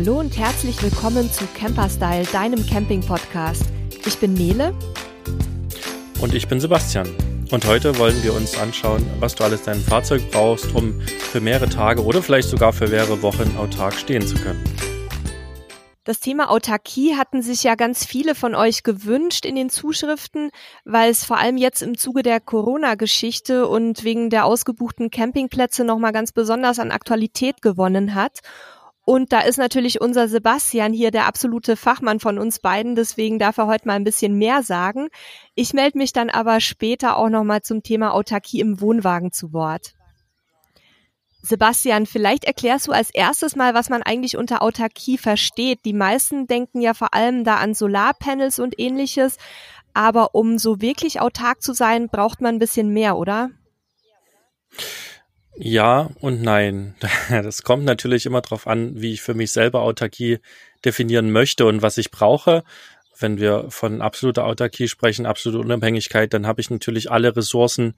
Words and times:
Hallo 0.00 0.20
und 0.20 0.38
herzlich 0.38 0.80
willkommen 0.80 1.28
zu 1.28 1.44
Camperstyle, 1.58 2.22
deinem 2.26 2.64
Camping-Podcast. 2.64 3.64
Ich 4.06 4.16
bin 4.18 4.32
Nele. 4.32 4.72
Und 6.20 6.34
ich 6.34 6.46
bin 6.46 6.60
Sebastian. 6.60 7.08
Und 7.50 7.66
heute 7.66 7.98
wollen 7.98 8.22
wir 8.22 8.32
uns 8.32 8.56
anschauen, 8.56 9.04
was 9.18 9.34
du 9.34 9.42
alles 9.42 9.62
dein 9.62 9.80
Fahrzeug 9.80 10.22
brauchst, 10.30 10.72
um 10.72 11.00
für 11.00 11.40
mehrere 11.40 11.68
Tage 11.68 12.04
oder 12.04 12.22
vielleicht 12.22 12.48
sogar 12.48 12.72
für 12.72 12.86
mehrere 12.86 13.22
Wochen 13.22 13.56
autark 13.56 13.94
stehen 13.94 14.24
zu 14.24 14.36
können. 14.36 14.62
Das 16.04 16.20
Thema 16.20 16.48
Autarkie 16.50 17.16
hatten 17.16 17.42
sich 17.42 17.64
ja 17.64 17.74
ganz 17.74 18.06
viele 18.06 18.36
von 18.36 18.54
euch 18.54 18.84
gewünscht 18.84 19.44
in 19.44 19.56
den 19.56 19.68
Zuschriften, 19.68 20.50
weil 20.84 21.10
es 21.10 21.24
vor 21.24 21.38
allem 21.38 21.56
jetzt 21.56 21.82
im 21.82 21.98
Zuge 21.98 22.22
der 22.22 22.38
Corona-Geschichte 22.40 23.66
und 23.66 24.04
wegen 24.04 24.30
der 24.30 24.44
ausgebuchten 24.46 25.10
Campingplätze 25.10 25.82
nochmal 25.82 26.12
ganz 26.12 26.30
besonders 26.30 26.78
an 26.78 26.92
Aktualität 26.92 27.62
gewonnen 27.62 28.14
hat. 28.14 28.38
Und 29.08 29.32
da 29.32 29.40
ist 29.40 29.56
natürlich 29.56 30.02
unser 30.02 30.28
Sebastian 30.28 30.92
hier 30.92 31.10
der 31.10 31.24
absolute 31.24 31.76
Fachmann 31.76 32.20
von 32.20 32.38
uns 32.38 32.58
beiden, 32.58 32.94
deswegen 32.94 33.38
darf 33.38 33.56
er 33.56 33.66
heute 33.66 33.88
mal 33.88 33.94
ein 33.94 34.04
bisschen 34.04 34.36
mehr 34.36 34.62
sagen. 34.62 35.08
Ich 35.54 35.72
melde 35.72 35.96
mich 35.96 36.12
dann 36.12 36.28
aber 36.28 36.60
später 36.60 37.16
auch 37.16 37.30
nochmal 37.30 37.62
zum 37.62 37.82
Thema 37.82 38.12
Autarkie 38.12 38.60
im 38.60 38.82
Wohnwagen 38.82 39.32
zu 39.32 39.54
Wort. 39.54 39.94
Sebastian, 41.40 42.04
vielleicht 42.04 42.44
erklärst 42.44 42.86
du 42.86 42.92
als 42.92 43.08
erstes 43.08 43.56
mal, 43.56 43.72
was 43.72 43.88
man 43.88 44.02
eigentlich 44.02 44.36
unter 44.36 44.60
Autarkie 44.60 45.16
versteht. 45.16 45.86
Die 45.86 45.94
meisten 45.94 46.46
denken 46.46 46.82
ja 46.82 46.92
vor 46.92 47.14
allem 47.14 47.44
da 47.44 47.56
an 47.56 47.72
Solarpanels 47.72 48.58
und 48.58 48.78
ähnliches, 48.78 49.38
aber 49.94 50.34
um 50.34 50.58
so 50.58 50.82
wirklich 50.82 51.18
autark 51.18 51.62
zu 51.62 51.72
sein, 51.72 52.10
braucht 52.10 52.42
man 52.42 52.56
ein 52.56 52.58
bisschen 52.58 52.92
mehr, 52.92 53.16
oder? 53.16 53.48
Ja 54.76 54.84
und 56.20 56.42
nein. 56.42 56.94
Das 57.30 57.62
kommt 57.62 57.84
natürlich 57.84 58.26
immer 58.26 58.40
darauf 58.40 58.66
an, 58.66 59.00
wie 59.00 59.12
ich 59.12 59.22
für 59.22 59.34
mich 59.34 59.52
selber 59.52 59.82
Autarkie 59.82 60.38
definieren 60.84 61.30
möchte 61.30 61.66
und 61.66 61.82
was 61.82 61.98
ich 61.98 62.10
brauche. 62.10 62.62
Wenn 63.18 63.38
wir 63.38 63.66
von 63.70 64.00
absoluter 64.00 64.44
Autarkie 64.44 64.86
sprechen, 64.86 65.26
absolute 65.26 65.58
Unabhängigkeit, 65.58 66.32
dann 66.32 66.46
habe 66.46 66.60
ich 66.60 66.70
natürlich 66.70 67.10
alle 67.10 67.34
Ressourcen, 67.34 67.94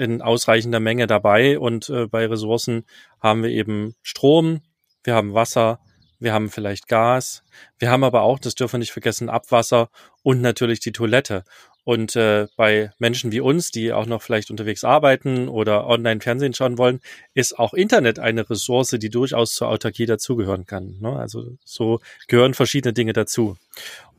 in 0.00 0.22
ausreichender 0.22 0.80
Menge 0.80 1.06
dabei 1.06 1.58
und 1.58 1.90
äh, 1.90 2.06
bei 2.06 2.26
Ressourcen 2.26 2.86
haben 3.20 3.42
wir 3.42 3.50
eben 3.50 3.94
Strom, 4.02 4.62
wir 5.04 5.14
haben 5.14 5.34
Wasser, 5.34 5.78
wir 6.18 6.32
haben 6.32 6.48
vielleicht 6.48 6.88
Gas, 6.88 7.44
wir 7.78 7.90
haben 7.90 8.02
aber 8.02 8.22
auch, 8.22 8.38
das 8.38 8.54
dürfen 8.54 8.74
wir 8.74 8.78
nicht 8.78 8.92
vergessen, 8.92 9.28
Abwasser 9.28 9.90
und 10.22 10.40
natürlich 10.40 10.80
die 10.80 10.92
Toilette. 10.92 11.44
Und 11.90 12.14
äh, 12.14 12.46
bei 12.54 12.92
Menschen 13.00 13.32
wie 13.32 13.40
uns, 13.40 13.72
die 13.72 13.92
auch 13.92 14.06
noch 14.06 14.22
vielleicht 14.22 14.52
unterwegs 14.52 14.84
arbeiten 14.84 15.48
oder 15.48 15.88
online 15.88 16.20
Fernsehen 16.20 16.54
schauen 16.54 16.78
wollen, 16.78 17.00
ist 17.34 17.58
auch 17.58 17.74
Internet 17.74 18.20
eine 18.20 18.48
Ressource, 18.48 18.90
die 18.90 19.10
durchaus 19.10 19.54
zur 19.54 19.66
Autarkie 19.66 20.06
dazugehören 20.06 20.66
kann. 20.66 20.98
Ne? 21.00 21.16
Also 21.16 21.56
so 21.64 21.98
gehören 22.28 22.54
verschiedene 22.54 22.92
Dinge 22.92 23.12
dazu. 23.12 23.56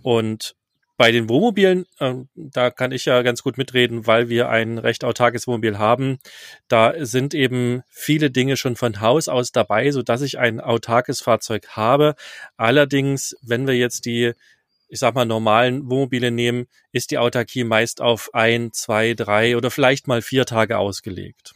Und 0.02 0.54
bei 0.98 1.14
den 1.14 1.30
Wohnmobilen, 1.30 1.86
äh, 2.00 2.16
da 2.36 2.72
kann 2.72 2.92
ich 2.92 3.06
ja 3.06 3.22
ganz 3.22 3.42
gut 3.42 3.58
mitreden, 3.58 4.06
weil 4.06 4.28
wir 4.28 4.50
ein 4.50 4.78
recht 4.78 5.06
autarkes 5.06 5.48
Wohnmobil 5.48 5.80
haben. 5.80 6.20
Da 6.68 6.94
sind 7.06 7.34
eben 7.34 7.84
viele 7.88 8.32
Dinge 8.32 8.58
schon 8.58 8.76
von 8.76 9.00
Haus 9.00 9.30
aus 9.30 9.54
dabei, 9.54 9.92
so 9.92 10.02
dass 10.02 10.22
ich 10.24 10.40
ein 10.40 10.60
autarkes 10.60 11.22
Fahrzeug 11.22 11.70
habe. 11.70 12.16
Allerdings, 12.58 13.34
wenn 13.42 13.66
wir 13.66 13.78
jetzt 13.78 14.06
die 14.06 14.34
ich 14.92 15.00
sag 15.00 15.16
mal, 15.16 15.26
normalen 15.26 15.90
Wohnmobile 15.90 16.32
nehmen, 16.32 16.68
ist 16.92 17.12
die 17.12 17.18
Autarkie 17.18 17.64
meist 17.64 18.02
auf 18.02 18.30
ein, 18.34 18.74
zwei, 18.74 19.14
drei 19.14 19.56
oder 19.56 19.72
vielleicht 19.72 20.08
mal 20.08 20.22
vier 20.22 20.46
Tage 20.46 20.78
ausgelegt. 20.78 21.54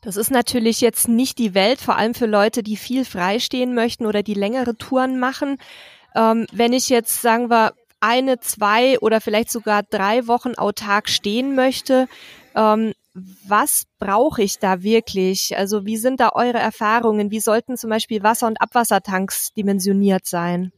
Das 0.00 0.16
ist 0.16 0.30
natürlich 0.30 0.80
jetzt 0.80 1.08
nicht 1.08 1.38
die 1.38 1.52
Welt, 1.52 1.78
vor 1.78 1.96
allem 1.96 2.14
für 2.14 2.24
Leute, 2.24 2.62
die 2.62 2.78
viel 2.78 3.04
freistehen 3.04 3.74
möchten 3.74 4.06
oder 4.06 4.22
die 4.22 4.34
längere 4.34 4.76
Touren 4.76 5.20
machen. 5.20 5.58
Ähm, 6.14 6.46
wenn 6.52 6.72
ich 6.72 6.88
jetzt, 6.88 7.20
sagen 7.20 7.50
wir, 7.50 7.74
eine, 8.00 8.40
zwei 8.40 8.98
oder 9.00 9.20
vielleicht 9.20 9.50
sogar 9.50 9.82
drei 9.82 10.26
Wochen 10.26 10.54
autark 10.54 11.10
stehen 11.10 11.54
möchte, 11.54 12.08
ähm, 12.54 12.94
was 13.46 13.84
brauche 13.98 14.42
ich 14.42 14.58
da 14.58 14.82
wirklich? 14.82 15.56
Also 15.56 15.84
wie 15.84 15.98
sind 15.98 16.20
da 16.20 16.30
eure 16.32 16.58
Erfahrungen? 16.58 17.30
Wie 17.30 17.40
sollten 17.40 17.76
zum 17.76 17.90
Beispiel 17.90 18.22
Wasser- 18.22 18.46
und 18.46 18.60
Abwassertanks 18.60 19.52
dimensioniert 19.54 20.26
sein? 20.26 20.72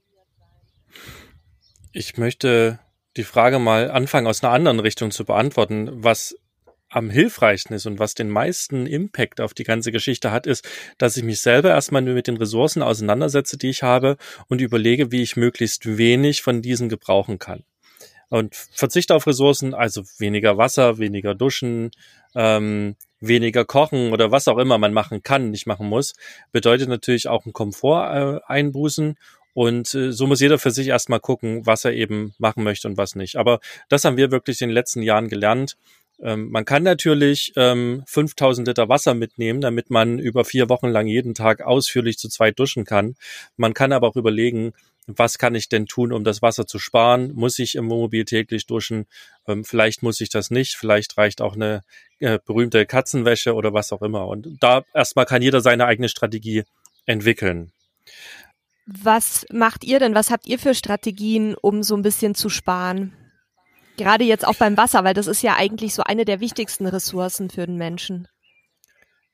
Ich 1.93 2.17
möchte 2.17 2.79
die 3.17 3.25
Frage 3.25 3.59
mal 3.59 3.91
anfangen, 3.91 4.27
aus 4.27 4.43
einer 4.43 4.53
anderen 4.53 4.81
Richtung 4.81 5.11
zu 5.11 5.25
beantworten. 5.25 5.89
Was 5.93 6.37
am 6.91 7.11
hilfreichsten 7.11 7.75
ist 7.75 7.87
und 7.87 7.99
was 7.99 8.15
den 8.15 8.31
meisten 8.31 8.87
Impact 8.87 9.41
auf 9.41 9.55
die 9.55 9.65
ganze 9.65 9.93
Geschichte 9.93 10.31
hat, 10.31 10.47
ist, 10.47 10.67
dass 10.97 11.17
ich 11.17 11.23
mich 11.25 11.41
selber 11.41 11.71
erstmal 11.71 12.03
nur 12.03 12.15
mit 12.15 12.27
den 12.27 12.37
Ressourcen 12.37 12.83
auseinandersetze, 12.83 13.59
die 13.59 13.71
ich 13.71 13.83
habe 13.83 14.17
und 14.49 14.61
überlege, 14.61 15.13
wie 15.13 15.23
ich 15.23 15.37
möglichst 15.37 15.99
wenig 15.99 16.43
von 16.43 16.63
diesen 16.63 16.89
gebrauchen 16.89 17.39
kann. 17.39 17.65
Und 18.31 18.55
verzichte 18.55 19.15
auf 19.15 19.27
Ressourcen, 19.27 19.75
also 19.75 20.03
weniger 20.19 20.59
Wasser, 20.59 20.99
weniger 20.99 21.35
Duschen, 21.35 21.91
ähm, 22.35 22.97
weniger 23.21 23.65
kochen 23.65 24.13
oder 24.13 24.31
was 24.31 24.49
auch 24.49 24.59
immer 24.59 24.79
man 24.79 24.93
machen 24.93 25.23
kann, 25.23 25.51
nicht 25.51 25.67
machen 25.67 25.89
muss, 25.89 26.15
bedeutet 26.53 26.89
natürlich 26.89 27.29
auch 27.29 27.47
ein 27.47 27.53
Komfort 27.53 28.15
äh, 28.15 28.41
einbußen 28.47 29.17
und 29.59 29.93
äh, 29.93 30.13
so 30.13 30.29
muss 30.29 30.39
jeder 30.39 30.57
für 30.61 30.71
sich 30.71 30.87
erstmal 30.87 31.19
gucken, 31.19 31.67
was 31.67 31.85
er 31.85 31.93
eben 31.93 32.33
machen 32.39 32.63
möchte 32.63 32.87
und 32.87 32.97
was 32.97 33.17
nicht. 33.17 33.35
Aber 33.35 33.59
das 33.89 34.05
haben 34.05 34.17
wir 34.17 34.31
wirklich 34.31 34.63
in 34.63 34.69
den 34.69 34.75
letzten 34.75 35.03
Jahren 35.03 35.27
gelernt, 35.29 35.77
ähm, 36.21 36.51
man 36.51 36.65
kann 36.65 36.85
natürlich 36.85 37.53
ähm, 37.57 38.05
5000 38.07 38.69
Liter 38.69 38.89
Wasser 38.89 39.15
mitnehmen, 39.15 39.61
damit 39.61 39.91
man 39.91 40.21
über 40.21 40.45
vier 40.45 40.69
Wochen 40.69 40.87
lang 40.87 41.09
jeden 41.09 41.35
Tag 41.35 41.61
ausführlich 41.61 42.19
zu 42.19 42.29
zweit 42.29 42.57
duschen 42.61 42.85
kann. 42.85 43.17
Man 43.57 43.75
kann 43.75 43.93
aber 43.93 44.07
auch 44.07 44.17
überlegen, 44.17 44.75
was 45.09 45.39
kann 45.39 45.57
ich 45.57 45.69
denn 45.69 45.87
tun, 45.87 46.13
um 46.13 46.23
das 46.23 46.41
Wasser 46.41 46.67
zu 46.67 46.79
sparen? 46.79 47.33
Muss 47.35 47.59
ich 47.59 47.75
im 47.75 47.91
Wohnmobil 47.91 48.27
täglich 48.27 48.67
duschen? 48.67 49.07
Ähm, 49.49 49.65
vielleicht 49.65 50.05
muss 50.05 50.21
ich 50.21 50.29
das 50.29 50.53
nicht. 50.53 50.77
Vielleicht 50.77 51.19
reicht 51.19 51.41
auch 51.41 51.57
eine 51.57 51.83
äh, 52.21 52.39
berühmte 52.47 52.87
Katzenwäsche 52.87 53.55
oder 53.55 53.73
was 53.73 53.93
auch 53.93 54.03
immer. 54.03 54.29
Und 54.29 54.57
da 54.61 54.85
erstmal 54.95 55.27
kann 55.27 55.43
jeder 55.43 55.61
seine 55.61 55.87
eigene 55.87 56.09
Strategie 56.09 56.63
entwickeln. 57.07 57.73
Was 58.91 59.45
macht 59.53 59.85
ihr 59.85 59.99
denn? 59.99 60.15
Was 60.15 60.31
habt 60.31 60.47
ihr 60.47 60.59
für 60.59 60.75
Strategien, 60.75 61.55
um 61.61 61.83
so 61.83 61.95
ein 61.95 62.01
bisschen 62.01 62.35
zu 62.35 62.49
sparen? 62.49 63.13
Gerade 63.99 64.25
jetzt 64.25 64.47
auch 64.47 64.55
beim 64.55 64.79
Wasser, 64.79 65.05
weil 65.05 65.13
das 65.13 65.27
ist 65.27 65.43
ja 65.43 65.57
eigentlich 65.57 65.93
so 65.93 66.05
eine 66.05 66.25
der 66.25 66.41
wichtigsten 66.41 66.87
Ressourcen 66.87 67.51
für 67.51 67.67
den 67.67 67.77
Menschen. 67.77 68.29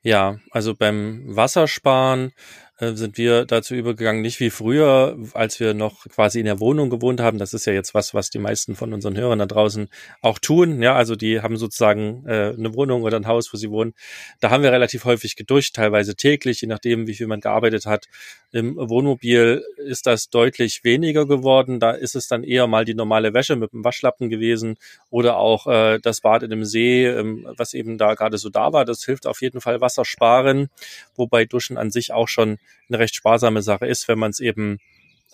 Ja, 0.01 0.39
also 0.51 0.75
beim 0.75 1.23
Wassersparen 1.25 2.33
sind 2.77 3.17
wir 3.17 3.45
dazu 3.45 3.73
übergegangen, 3.73 4.21
nicht 4.21 4.41
wie 4.41 4.49
früher, 4.49 5.17
als 5.33 5.61
wir 5.61 5.73
noch 5.73 6.05
quasi 6.09 6.39
in 6.39 6.45
der 6.45 6.59
Wohnung 6.59 6.89
gewohnt 6.89 7.21
haben. 7.21 7.37
Das 7.37 7.53
ist 7.53 7.65
ja 7.65 7.71
jetzt 7.71 7.93
was, 7.93 8.13
was 8.13 8.29
die 8.29 8.39
meisten 8.39 8.75
von 8.75 8.93
unseren 8.93 9.15
Hörern 9.15 9.39
da 9.39 9.45
draußen 9.45 9.87
auch 10.21 10.39
tun. 10.39 10.81
Ja, 10.81 10.93
also 10.93 11.15
die 11.15 11.39
haben 11.41 11.55
sozusagen 11.55 12.25
äh, 12.27 12.53
eine 12.57 12.75
Wohnung 12.75 13.03
oder 13.03 13.15
ein 13.15 13.27
Haus, 13.27 13.53
wo 13.53 13.57
sie 13.57 13.71
wohnen. 13.71 13.93
Da 14.41 14.49
haben 14.49 14.61
wir 14.61 14.73
relativ 14.73 15.05
häufig 15.05 15.37
geduscht, 15.37 15.75
teilweise 15.75 16.15
täglich, 16.17 16.59
je 16.59 16.67
nachdem, 16.67 17.07
wie 17.07 17.13
viel 17.13 17.27
man 17.27 17.39
gearbeitet 17.39 17.85
hat. 17.85 18.07
Im 18.51 18.75
Wohnmobil 18.75 19.63
ist 19.77 20.05
das 20.05 20.29
deutlich 20.29 20.83
weniger 20.83 21.25
geworden. 21.25 21.79
Da 21.79 21.91
ist 21.91 22.15
es 22.15 22.27
dann 22.27 22.43
eher 22.43 22.67
mal 22.67 22.83
die 22.83 22.93
normale 22.93 23.33
Wäsche 23.33 23.55
mit 23.55 23.71
dem 23.71 23.85
Waschlappen 23.85 24.29
gewesen 24.29 24.75
oder 25.09 25.37
auch 25.37 25.67
äh, 25.67 25.99
das 25.99 26.19
Bad 26.19 26.43
in 26.43 26.49
dem 26.49 26.65
See, 26.65 27.05
ähm, 27.05 27.47
was 27.57 27.73
eben 27.73 27.97
da 27.97 28.15
gerade 28.15 28.37
so 28.37 28.49
da 28.49 28.73
war. 28.73 28.83
Das 28.83 29.05
hilft 29.05 29.27
auf 29.27 29.41
jeden 29.41 29.61
Fall 29.61 29.79
Wasser 29.79 30.03
sparen, 30.03 30.69
wobei 31.15 31.45
Duschen 31.45 31.77
an 31.77 31.89
sich 31.89 32.11
auch 32.11 32.27
schon 32.27 32.57
eine 32.89 32.99
recht 32.99 33.15
sparsame 33.15 33.61
Sache 33.61 33.87
ist, 33.87 34.07
wenn 34.07 34.19
man 34.19 34.31
es 34.31 34.39
eben 34.39 34.79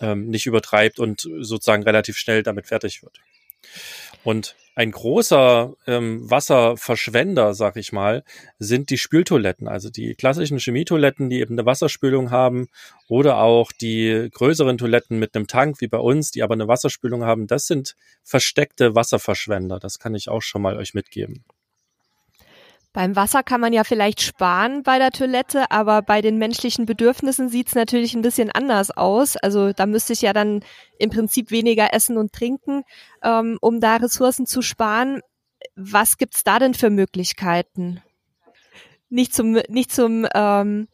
ähm, 0.00 0.28
nicht 0.28 0.46
übertreibt 0.46 0.98
und 0.98 1.20
sozusagen 1.20 1.82
relativ 1.82 2.16
schnell 2.16 2.42
damit 2.42 2.66
fertig 2.66 3.02
wird. 3.02 3.20
Und 4.24 4.56
ein 4.74 4.90
großer 4.90 5.74
ähm, 5.86 6.30
Wasserverschwender, 6.30 7.52
sag 7.52 7.76
ich 7.76 7.92
mal, 7.92 8.24
sind 8.58 8.88
die 8.88 8.96
Spültoiletten, 8.96 9.68
also 9.68 9.90
die 9.90 10.14
klassischen 10.14 10.58
Chemietoiletten, 10.58 11.28
die 11.28 11.40
eben 11.40 11.54
eine 11.54 11.66
Wasserspülung 11.66 12.30
haben 12.30 12.68
oder 13.06 13.36
auch 13.38 13.70
die 13.70 14.30
größeren 14.32 14.78
Toiletten 14.78 15.18
mit 15.18 15.34
einem 15.34 15.46
Tank 15.46 15.82
wie 15.82 15.88
bei 15.88 15.98
uns, 15.98 16.30
die 16.30 16.42
aber 16.42 16.54
eine 16.54 16.68
Wasserspülung 16.68 17.24
haben. 17.24 17.46
Das 17.46 17.66
sind 17.66 17.96
versteckte 18.22 18.94
Wasserverschwender. 18.94 19.78
Das 19.78 19.98
kann 19.98 20.14
ich 20.14 20.30
auch 20.30 20.42
schon 20.42 20.62
mal 20.62 20.78
euch 20.78 20.94
mitgeben. 20.94 21.44
Beim 22.92 23.16
Wasser 23.16 23.42
kann 23.42 23.60
man 23.60 23.72
ja 23.72 23.84
vielleicht 23.84 24.20
sparen 24.20 24.82
bei 24.82 24.98
der 24.98 25.12
Toilette, 25.12 25.70
aber 25.70 26.02
bei 26.02 26.20
den 26.20 26.36
menschlichen 26.36 26.84
Bedürfnissen 26.84 27.48
sieht's 27.48 27.74
natürlich 27.74 28.14
ein 28.14 28.20
bisschen 28.20 28.50
anders 28.50 28.90
aus. 28.90 29.36
Also 29.38 29.72
da 29.72 29.86
müsste 29.86 30.12
ich 30.12 30.20
ja 30.20 30.34
dann 30.34 30.62
im 30.98 31.08
Prinzip 31.08 31.50
weniger 31.50 31.94
essen 31.94 32.18
und 32.18 32.32
trinken, 32.32 32.82
ähm, 33.22 33.56
um 33.62 33.80
da 33.80 33.96
Ressourcen 33.96 34.46
zu 34.46 34.60
sparen. 34.60 35.22
Was 35.74 36.18
gibt's 36.18 36.44
da 36.44 36.58
denn 36.58 36.74
für 36.74 36.90
Möglichkeiten? 36.90 38.02
Nicht 39.08 39.34
zum, 39.34 39.52
nicht 39.68 39.90
zum 39.90 40.26
ähm, 40.34 40.88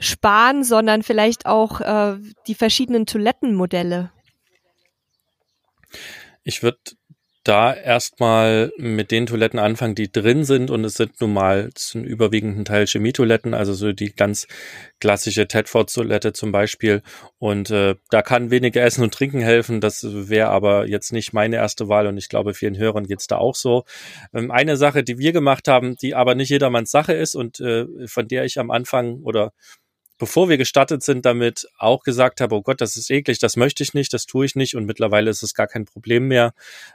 Sparen, 0.00 0.64
sondern 0.64 1.04
vielleicht 1.04 1.46
auch 1.46 1.80
äh, 1.80 2.18
die 2.48 2.54
verschiedenen 2.56 3.06
Toilettenmodelle. 3.06 4.10
Ich 6.42 6.62
würde 6.62 6.78
da 7.48 7.72
erstmal 7.72 8.72
mit 8.76 9.10
den 9.10 9.24
Toiletten 9.24 9.58
anfangen, 9.58 9.94
die 9.94 10.12
drin 10.12 10.44
sind 10.44 10.70
und 10.70 10.84
es 10.84 10.94
sind 10.94 11.18
nun 11.20 11.32
mal 11.32 11.70
zum 11.74 12.04
überwiegenden 12.04 12.66
Teil 12.66 12.86
Chemietoiletten, 12.86 13.54
also 13.54 13.72
so 13.72 13.92
die 13.92 14.14
ganz 14.14 14.46
klassische 15.00 15.48
Tedford-Toilette 15.48 16.34
zum 16.34 16.52
Beispiel. 16.52 17.02
Und 17.38 17.70
äh, 17.70 17.94
da 18.10 18.20
kann 18.20 18.50
weniger 18.50 18.82
Essen 18.82 19.02
und 19.02 19.14
Trinken 19.14 19.40
helfen. 19.40 19.80
Das 19.80 20.04
wäre 20.06 20.48
aber 20.48 20.88
jetzt 20.88 21.12
nicht 21.12 21.32
meine 21.32 21.56
erste 21.56 21.88
Wahl 21.88 22.06
und 22.06 22.18
ich 22.18 22.28
glaube, 22.28 22.52
vielen 22.52 22.76
Hörern 22.76 23.06
geht's 23.06 23.26
da 23.26 23.38
auch 23.38 23.54
so. 23.54 23.84
Ähm, 24.34 24.50
eine 24.50 24.76
Sache, 24.76 25.02
die 25.02 25.18
wir 25.18 25.32
gemacht 25.32 25.68
haben, 25.68 25.96
die 25.96 26.14
aber 26.14 26.34
nicht 26.34 26.50
jedermanns 26.50 26.90
Sache 26.90 27.14
ist 27.14 27.34
und 27.34 27.60
äh, 27.60 27.86
von 28.06 28.28
der 28.28 28.44
ich 28.44 28.58
am 28.58 28.70
Anfang 28.70 29.22
oder 29.22 29.52
bevor 30.18 30.48
wir 30.48 30.58
gestartet 30.58 31.02
sind, 31.02 31.24
damit 31.24 31.68
auch 31.78 32.02
gesagt 32.02 32.40
habe, 32.40 32.56
oh 32.56 32.62
Gott, 32.62 32.80
das 32.80 32.96
ist 32.96 33.10
eklig, 33.10 33.38
das 33.38 33.56
möchte 33.56 33.82
ich 33.82 33.94
nicht, 33.94 34.12
das 34.12 34.26
tue 34.26 34.44
ich 34.44 34.56
nicht 34.56 34.74
und 34.74 34.84
mittlerweile 34.84 35.30
ist 35.30 35.42
es 35.42 35.54
gar 35.54 35.66
kein 35.66 35.84
Problem 35.84 36.28
mehr, 36.28 36.52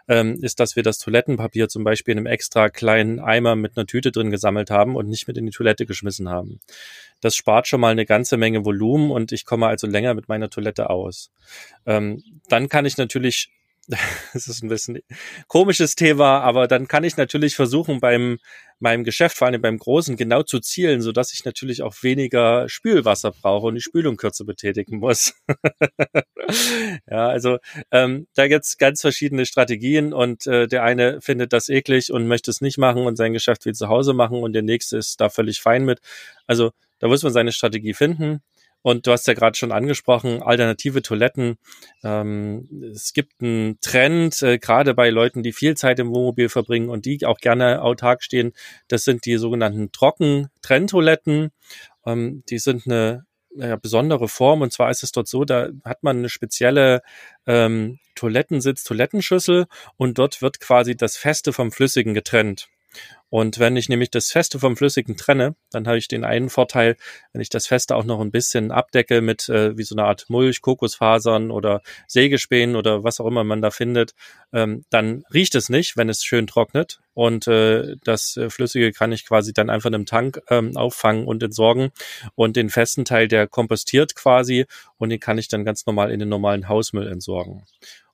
ähm, 0.07 0.37
ist, 0.41 0.59
dass 0.59 0.75
wir 0.75 0.83
das 0.83 0.99
Toilettenpapier 0.99 1.69
zum 1.69 1.83
Beispiel 1.83 2.11
in 2.11 2.19
einem 2.19 2.27
extra 2.27 2.69
kleinen 2.69 3.19
Eimer 3.19 3.55
mit 3.55 3.77
einer 3.77 3.87
Tüte 3.87 4.11
drin 4.11 4.29
gesammelt 4.29 4.69
haben 4.69 4.95
und 4.95 5.07
nicht 5.07 5.27
mit 5.27 5.37
in 5.37 5.45
die 5.45 5.51
Toilette 5.51 5.85
geschmissen 5.85 6.29
haben. 6.29 6.59
Das 7.21 7.35
spart 7.35 7.67
schon 7.67 7.79
mal 7.79 7.91
eine 7.91 8.05
ganze 8.05 8.37
Menge 8.37 8.65
Volumen 8.65 9.09
und 9.09 9.31
ich 9.31 9.45
komme 9.45 9.67
also 9.67 9.87
länger 9.87 10.13
mit 10.13 10.27
meiner 10.27 10.49
Toilette 10.49 10.89
aus. 10.89 11.31
Ähm, 11.85 12.21
dann 12.49 12.67
kann 12.67 12.85
ich 12.85 12.97
natürlich 12.97 13.49
das 14.33 14.47
ist 14.47 14.63
ein 14.63 14.69
bisschen 14.69 14.99
komisches 15.47 15.95
Thema, 15.95 16.39
aber 16.39 16.67
dann 16.67 16.87
kann 16.87 17.03
ich 17.03 17.17
natürlich 17.17 17.55
versuchen, 17.55 17.99
beim 17.99 18.37
meinem 18.83 19.03
Geschäft, 19.03 19.37
vor 19.37 19.47
allem 19.47 19.61
beim 19.61 19.77
Großen, 19.77 20.17
genau 20.17 20.43
zu 20.43 20.59
zielen, 20.59 21.01
so 21.01 21.11
dass 21.11 21.33
ich 21.33 21.45
natürlich 21.45 21.81
auch 21.81 21.95
weniger 22.03 22.67
Spülwasser 22.69 23.31
brauche 23.31 23.67
und 23.67 23.75
die 23.75 23.81
Spülung 23.81 24.17
kürzer 24.17 24.45
betätigen 24.45 24.99
muss. 24.99 25.33
ja, 27.09 27.29
also 27.29 27.57
ähm, 27.91 28.27
da 28.35 28.47
gibt's 28.47 28.77
ganz 28.77 29.01
verschiedene 29.01 29.45
Strategien 29.45 30.13
und 30.13 30.45
äh, 30.47 30.67
der 30.67 30.83
eine 30.83 31.21
findet 31.21 31.53
das 31.53 31.69
eklig 31.69 32.11
und 32.11 32.27
möchte 32.27 32.51
es 32.51 32.61
nicht 32.61 32.77
machen 32.77 33.05
und 33.05 33.15
sein 33.15 33.33
Geschäft 33.33 33.65
wie 33.65 33.73
zu 33.73 33.87
Hause 33.87 34.13
machen 34.13 34.43
und 34.43 34.53
der 34.53 34.63
nächste 34.63 34.97
ist 34.97 35.19
da 35.21 35.29
völlig 35.29 35.61
fein 35.61 35.85
mit. 35.85 35.99
Also 36.45 36.71
da 36.99 37.07
muss 37.07 37.23
man 37.23 37.33
seine 37.33 37.51
Strategie 37.51 37.93
finden. 37.93 38.41
Und 38.83 39.07
du 39.07 39.11
hast 39.11 39.27
ja 39.27 39.33
gerade 39.33 39.57
schon 39.57 39.71
angesprochen, 39.71 40.43
alternative 40.43 41.01
Toiletten. 41.01 41.57
Ähm, 42.03 42.67
es 42.93 43.13
gibt 43.13 43.41
einen 43.41 43.79
Trend, 43.81 44.41
äh, 44.43 44.59
gerade 44.59 44.93
bei 44.93 45.09
Leuten, 45.09 45.41
die 45.41 45.53
viel 45.53 45.75
Zeit 45.75 45.99
im 45.99 46.09
Wohnmobil 46.09 46.49
verbringen 46.49 46.89
und 46.89 47.05
die 47.05 47.25
auch 47.25 47.39
gerne 47.39 47.81
autark 47.81 48.23
stehen. 48.23 48.53
Das 48.89 49.05
sind 49.05 49.25
die 49.25 49.37
sogenannten 49.37 49.91
Trocken-Trenntoiletten. 49.91 51.51
Ähm, 52.05 52.43
die 52.49 52.59
sind 52.59 52.85
eine 52.85 53.25
ja, 53.55 53.75
besondere 53.77 54.27
Form. 54.27 54.61
Und 54.61 54.73
zwar 54.73 54.89
ist 54.91 55.03
es 55.03 55.11
dort 55.11 55.27
so, 55.27 55.45
da 55.45 55.69
hat 55.83 56.03
man 56.03 56.17
eine 56.17 56.29
spezielle 56.29 57.01
ähm, 57.47 57.99
Toilettensitz, 58.15 58.83
Toilettenschüssel 58.83 59.65
und 59.97 60.17
dort 60.17 60.41
wird 60.41 60.59
quasi 60.59 60.95
das 60.95 61.17
Feste 61.17 61.53
vom 61.53 61.71
Flüssigen 61.71 62.13
getrennt. 62.13 62.67
Und 63.33 63.57
wenn 63.57 63.75
ich 63.77 63.89
nämlich 63.89 64.11
das 64.11 64.31
Feste 64.31 64.59
vom 64.59 64.77
Flüssigen 64.77 65.17
trenne, 65.17 65.55
dann 65.71 65.87
habe 65.87 65.97
ich 65.97 66.07
den 66.07 66.23
einen 66.23 66.51
Vorteil, 66.51 66.97
wenn 67.31 67.41
ich 67.41 67.49
das 67.49 67.65
Feste 67.65 67.95
auch 67.95 68.03
noch 68.03 68.19
ein 68.19 68.29
bisschen 68.29 68.71
abdecke 68.71 69.21
mit 69.21 69.49
äh, 69.49 69.75
wie 69.75 69.81
so 69.81 69.95
eine 69.95 70.03
Art 70.03 70.25
Mulch, 70.29 70.61
Kokosfasern 70.61 71.49
oder 71.49 71.81
Sägespänen 72.07 72.75
oder 72.75 73.03
was 73.03 73.19
auch 73.19 73.25
immer 73.25 73.43
man 73.43 73.63
da 73.63 73.71
findet, 73.71 74.13
ähm, 74.51 74.85
dann 74.91 75.23
riecht 75.33 75.55
es 75.55 75.69
nicht, 75.69 75.97
wenn 75.97 76.09
es 76.09 76.23
schön 76.23 76.45
trocknet. 76.45 76.99
Und 77.15 77.47
äh, 77.47 77.95
das 78.03 78.37
äh, 78.37 78.51
Flüssige 78.51 78.91
kann 78.91 79.11
ich 79.11 79.25
quasi 79.25 79.51
dann 79.51 79.71
einfach 79.71 79.87
in 79.89 79.95
einem 79.95 80.05
Tank 80.05 80.39
ähm, 80.51 80.77
auffangen 80.77 81.25
und 81.25 81.41
entsorgen. 81.41 81.89
Und 82.35 82.55
den 82.55 82.69
festen 82.69 83.03
Teil, 83.03 83.27
der 83.27 83.47
kompostiert 83.47 84.13
quasi 84.13 84.67
und 84.97 85.09
den 85.09 85.19
kann 85.19 85.39
ich 85.39 85.47
dann 85.47 85.65
ganz 85.65 85.87
normal 85.87 86.11
in 86.11 86.19
den 86.19 86.29
normalen 86.29 86.69
Hausmüll 86.69 87.07
entsorgen. 87.07 87.63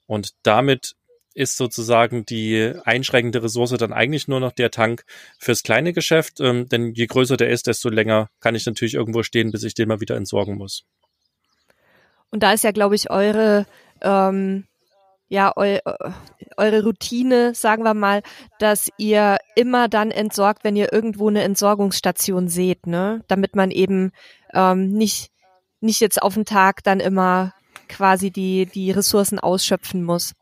Und 0.06 0.32
damit 0.44 0.96
ist 1.34 1.58
sozusagen 1.58 2.26
die 2.26 2.74
einschränkende 2.84 3.44
Ressource 3.44 3.72
dann 3.78 3.94
eigentlich 3.94 4.28
nur 4.28 4.40
noch 4.40 4.52
der 4.52 4.72
Tank 4.72 5.04
fürs 5.38 5.64
kleine 5.64 5.94
Geschäft. 5.94 6.40
Ähm, 6.40 6.68
denn 6.68 6.94
je 6.94 7.06
größer 7.06 7.38
der 7.38 7.50
ist, 7.50 7.68
desto 7.68 7.90
länger 7.90 8.30
kann 8.40 8.56
ich 8.56 8.66
natürlich 8.66 8.96
irgendwo 8.96 9.24
stehen, 9.24 9.52
bis 9.52 9.64
ich 9.64 9.74
den 9.74 9.88
mal 9.88 10.02
wieder 10.02 10.16
entsorgen 10.16 10.58
muss. 10.58 10.84
Und 12.32 12.44
da 12.44 12.54
ist 12.54 12.64
ja, 12.64 12.72
glaube 12.72 12.96
ich, 12.96 13.10
eure 13.10 13.66
ähm, 14.02 14.66
ja 15.30 15.54
eu, 15.56 15.64
äh, 15.64 15.82
eure 16.58 16.84
Routine, 16.84 17.54
sagen 17.56 17.84
wir 17.84 17.94
mal, 17.94 18.22
dass 18.60 18.90
ihr 18.98 19.38
immer 19.56 19.88
dann 19.88 20.12
entsorgt, 20.12 20.64
wenn 20.64 20.76
ihr 20.76 20.92
irgendwo 20.92 21.30
eine 21.30 21.44
Entsorgungsstation 21.44 22.48
seht, 22.50 22.88
ne? 22.88 23.24
Damit 23.28 23.56
man 23.56 23.72
eben 23.72 24.12
ähm, 24.54 24.92
nicht 24.92 25.32
nicht 25.80 26.02
jetzt 26.02 26.22
auf 26.22 26.34
den 26.34 26.46
Tag 26.46 26.84
dann 26.84 27.00
immer 27.00 27.54
quasi 27.88 28.32
die 28.32 28.66
die 28.66 28.92
Ressourcen 28.92 29.40
ausschöpfen 29.40 30.04
muss 30.04 30.34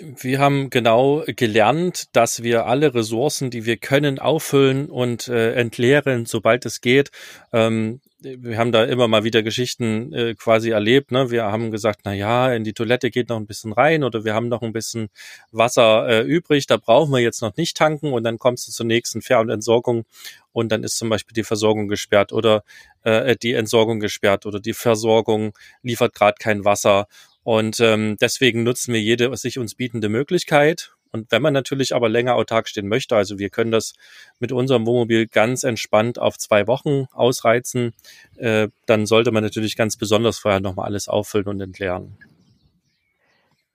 wir 0.00 0.38
haben 0.38 0.70
genau 0.70 1.24
gelernt, 1.26 2.14
dass 2.14 2.42
wir 2.42 2.66
alle 2.66 2.94
Ressourcen, 2.94 3.50
die 3.50 3.64
wir 3.64 3.78
können, 3.78 4.18
auffüllen 4.18 4.90
und 4.90 5.28
äh, 5.28 5.54
entleeren, 5.54 6.26
sobald 6.26 6.66
es 6.66 6.80
geht. 6.80 7.10
Ähm, 7.52 8.00
wir 8.20 8.58
haben 8.58 8.72
da 8.72 8.84
immer 8.84 9.06
mal 9.06 9.22
wieder 9.22 9.42
Geschichten 9.42 10.12
äh, 10.12 10.34
quasi 10.34 10.70
erlebt. 10.70 11.12
Ne? 11.12 11.30
Wir 11.30 11.44
haben 11.44 11.70
gesagt, 11.70 12.00
na 12.04 12.12
ja, 12.12 12.52
in 12.52 12.64
die 12.64 12.72
Toilette 12.72 13.10
geht 13.10 13.28
noch 13.28 13.36
ein 13.36 13.46
bisschen 13.46 13.72
rein 13.72 14.02
oder 14.02 14.24
wir 14.24 14.34
haben 14.34 14.48
noch 14.48 14.62
ein 14.62 14.72
bisschen 14.72 15.08
Wasser 15.52 16.08
äh, 16.08 16.22
übrig, 16.22 16.66
da 16.66 16.78
brauchen 16.78 17.12
wir 17.12 17.20
jetzt 17.20 17.42
noch 17.42 17.56
nicht 17.56 17.76
tanken 17.76 18.12
und 18.12 18.24
dann 18.24 18.38
kommst 18.38 18.66
du 18.66 18.72
zur 18.72 18.86
nächsten 18.86 19.22
Fähr- 19.22 19.40
und 19.40 19.50
Entsorgung 19.50 20.04
und 20.52 20.72
dann 20.72 20.82
ist 20.82 20.96
zum 20.96 21.08
Beispiel 21.08 21.34
die 21.34 21.44
Versorgung 21.44 21.86
gesperrt 21.86 22.32
oder 22.32 22.64
äh, 23.04 23.36
die 23.36 23.54
Entsorgung 23.54 24.00
gesperrt 24.00 24.46
oder 24.46 24.58
die 24.58 24.74
Versorgung 24.74 25.56
liefert 25.82 26.14
gerade 26.14 26.36
kein 26.40 26.64
Wasser 26.64 27.06
und 27.48 27.80
ähm, 27.80 28.18
deswegen 28.20 28.62
nutzen 28.62 28.92
wir 28.92 29.00
jede 29.00 29.34
sich 29.38 29.58
uns 29.58 29.74
bietende 29.74 30.10
Möglichkeit. 30.10 30.92
Und 31.12 31.32
wenn 31.32 31.40
man 31.40 31.54
natürlich 31.54 31.94
aber 31.94 32.10
länger 32.10 32.34
autark 32.34 32.68
stehen 32.68 32.88
möchte, 32.88 33.16
also 33.16 33.38
wir 33.38 33.48
können 33.48 33.70
das 33.70 33.94
mit 34.38 34.52
unserem 34.52 34.84
Wohnmobil 34.84 35.26
ganz 35.26 35.64
entspannt 35.64 36.18
auf 36.18 36.36
zwei 36.36 36.66
Wochen 36.66 37.06
ausreizen, 37.10 37.94
äh, 38.36 38.68
dann 38.84 39.06
sollte 39.06 39.30
man 39.30 39.42
natürlich 39.42 39.76
ganz 39.76 39.96
besonders 39.96 40.36
vorher 40.36 40.60
nochmal 40.60 40.84
alles 40.84 41.08
auffüllen 41.08 41.46
und 41.46 41.58
entleeren. 41.62 42.18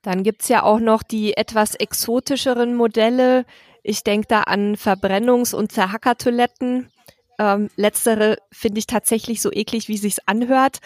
Dann 0.02 0.22
gibt's 0.22 0.46
ja 0.46 0.62
auch 0.62 0.78
noch 0.78 1.02
die 1.02 1.36
etwas 1.36 1.74
exotischeren 1.74 2.76
Modelle. 2.76 3.44
Ich 3.82 4.04
denke 4.04 4.28
da 4.28 4.42
an 4.42 4.76
Verbrennungs- 4.76 5.52
und 5.52 5.72
Zerhackertoiletten. 5.72 6.92
Ähm, 7.40 7.70
letztere 7.74 8.38
finde 8.52 8.78
ich 8.78 8.86
tatsächlich 8.86 9.42
so 9.42 9.50
eklig, 9.50 9.88
wie 9.88 9.98
sich's 9.98 10.20
anhört. 10.26 10.78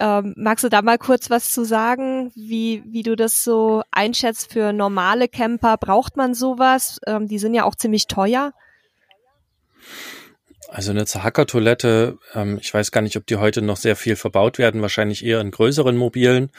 Ähm, 0.00 0.32
magst 0.36 0.64
du 0.64 0.70
da 0.70 0.80
mal 0.80 0.96
kurz 0.96 1.28
was 1.28 1.52
zu 1.52 1.64
sagen, 1.64 2.32
wie, 2.34 2.82
wie 2.86 3.02
du 3.02 3.16
das 3.16 3.44
so 3.44 3.82
einschätzt 3.90 4.50
für 4.50 4.72
normale 4.72 5.28
Camper? 5.28 5.76
Braucht 5.76 6.16
man 6.16 6.32
sowas? 6.32 6.98
Ähm, 7.06 7.28
die 7.28 7.38
sind 7.38 7.52
ja 7.52 7.64
auch 7.64 7.74
ziemlich 7.74 8.06
teuer. 8.06 8.52
Also 10.68 10.92
eine 10.92 11.04
Zerhackertoilette, 11.04 12.18
ähm, 12.34 12.58
ich 12.60 12.72
weiß 12.72 12.92
gar 12.92 13.02
nicht, 13.02 13.16
ob 13.16 13.26
die 13.26 13.36
heute 13.36 13.60
noch 13.60 13.76
sehr 13.76 13.96
viel 13.96 14.16
verbaut 14.16 14.56
werden, 14.58 14.80
wahrscheinlich 14.80 15.24
eher 15.24 15.40
in 15.40 15.50
größeren 15.50 15.96
Mobilen. 15.96 16.50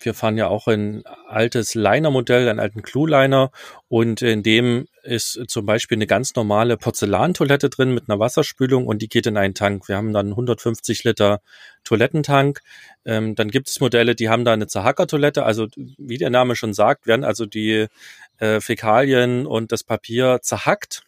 Wir 0.00 0.14
fahren 0.14 0.38
ja 0.38 0.46
auch 0.46 0.68
ein 0.68 1.02
altes 1.28 1.74
Liner-Modell, 1.74 2.48
einen 2.48 2.60
alten 2.60 2.82
Clue-Liner 2.82 3.50
und 3.88 4.22
in 4.22 4.42
dem 4.42 4.86
ist 5.04 5.40
zum 5.48 5.66
Beispiel 5.66 5.96
eine 5.96 6.06
ganz 6.06 6.34
normale 6.34 6.76
Porzellantoilette 6.76 7.70
drin 7.70 7.92
mit 7.92 8.08
einer 8.08 8.18
Wasserspülung 8.18 8.86
und 8.86 9.02
die 9.02 9.08
geht 9.08 9.26
in 9.26 9.36
einen 9.36 9.54
Tank. 9.54 9.88
Wir 9.88 9.96
haben 9.96 10.12
dann 10.12 10.30
150 10.30 11.04
Liter 11.04 11.40
Toilettentank. 11.84 12.60
Ähm, 13.04 13.34
dann 13.34 13.50
gibt 13.50 13.68
es 13.68 13.80
Modelle, 13.80 14.14
die 14.14 14.28
haben 14.28 14.44
da 14.44 14.52
eine 14.52 14.66
Zerhackertoilette. 14.66 15.44
Also 15.44 15.68
wie 15.76 16.18
der 16.18 16.30
Name 16.30 16.56
schon 16.56 16.74
sagt, 16.74 17.06
werden 17.06 17.24
also 17.24 17.46
die 17.46 17.86
äh, 18.38 18.60
Fäkalien 18.60 19.46
und 19.46 19.72
das 19.72 19.84
Papier 19.84 20.40
zerhackt 20.42 21.02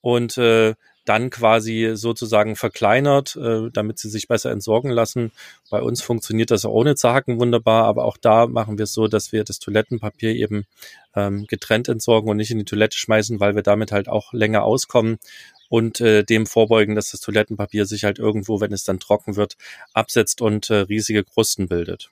und 0.00 0.38
äh, 0.38 0.74
dann 1.10 1.30
quasi 1.30 1.90
sozusagen 1.94 2.54
verkleinert, 2.54 3.34
äh, 3.34 3.68
damit 3.72 3.98
sie 3.98 4.08
sich 4.08 4.28
besser 4.28 4.52
entsorgen 4.52 4.92
lassen. 4.92 5.32
Bei 5.68 5.82
uns 5.82 6.02
funktioniert 6.02 6.52
das 6.52 6.64
ohne 6.64 6.94
Zerhacken 6.94 7.40
wunderbar, 7.40 7.86
aber 7.86 8.04
auch 8.04 8.16
da 8.16 8.46
machen 8.46 8.78
wir 8.78 8.84
es 8.84 8.92
so, 8.92 9.08
dass 9.08 9.32
wir 9.32 9.42
das 9.42 9.58
Toilettenpapier 9.58 10.30
eben 10.36 10.66
ähm, 11.16 11.46
getrennt 11.48 11.88
entsorgen 11.88 12.30
und 12.30 12.36
nicht 12.36 12.52
in 12.52 12.58
die 12.58 12.64
Toilette 12.64 12.96
schmeißen, 12.96 13.40
weil 13.40 13.56
wir 13.56 13.64
damit 13.64 13.90
halt 13.90 14.08
auch 14.08 14.32
länger 14.32 14.62
auskommen 14.62 15.18
und 15.68 16.00
äh, 16.00 16.22
dem 16.22 16.46
vorbeugen, 16.46 16.94
dass 16.94 17.10
das 17.10 17.20
Toilettenpapier 17.22 17.86
sich 17.86 18.04
halt 18.04 18.20
irgendwo, 18.20 18.60
wenn 18.60 18.72
es 18.72 18.84
dann 18.84 19.00
trocken 19.00 19.34
wird, 19.34 19.56
absetzt 19.92 20.40
und 20.40 20.70
äh, 20.70 20.74
riesige 20.74 21.24
Krusten 21.24 21.66
bildet. 21.66 22.08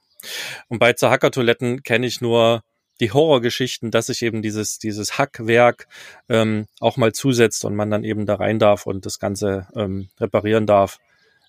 Und 0.67 0.81
bei 0.81 0.93
Zerhackertoiletten 0.93 1.85
kenne 1.85 2.09
ich 2.09 2.21
nur 2.21 2.65
die 3.01 3.13
Horrorgeschichten, 3.13 3.91
dass 3.91 4.07
sich 4.07 4.23
eben 4.23 4.43
dieses, 4.43 4.79
dieses 4.79 5.19
Hackwerk 5.19 5.87
ähm, 6.29 6.67
auch 6.81 6.97
mal 6.97 7.13
zusetzt 7.13 7.65
und 7.65 7.75
man 7.77 7.91
dann 7.91 8.05
eben 8.05 8.27
da 8.27 8.37
rein 8.37 8.59
darf 8.59 8.87
und 8.87 9.07
das 9.07 9.19
Ganze 9.19 9.69
ähm, 9.75 10.09
reparieren 10.21 10.67
darf. 10.67 10.99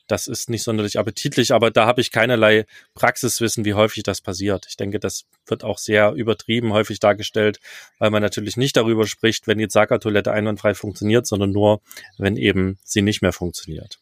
Das 0.07 0.27
ist 0.27 0.49
nicht 0.49 0.63
sonderlich 0.63 0.97
appetitlich, 0.97 1.53
aber 1.53 1.69
da 1.69 1.85
habe 1.85 2.01
ich 2.01 2.11
keinerlei 2.11 2.65
Praxiswissen, 2.95 3.63
wie 3.63 3.75
häufig 3.75 4.01
das 4.01 4.21
passiert. 4.21 4.65
Ich 4.67 4.75
denke, 4.75 4.99
das 4.99 5.25
wird 5.45 5.63
auch 5.63 5.77
sehr 5.77 6.13
übertrieben 6.13 6.73
häufig 6.73 6.99
dargestellt, 6.99 7.59
weil 7.99 8.09
man 8.09 8.23
natürlich 8.23 8.57
nicht 8.57 8.75
darüber 8.75 9.05
spricht, 9.05 9.45
wenn 9.45 9.59
die 9.59 9.67
Zaga-Toilette 9.67 10.31
einwandfrei 10.31 10.73
funktioniert, 10.73 11.27
sondern 11.27 11.51
nur, 11.51 11.81
wenn 12.17 12.37
eben 12.37 12.79
sie 12.83 13.03
nicht 13.03 13.21
mehr 13.21 13.33
funktioniert. 13.33 13.99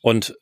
Und 0.00 0.36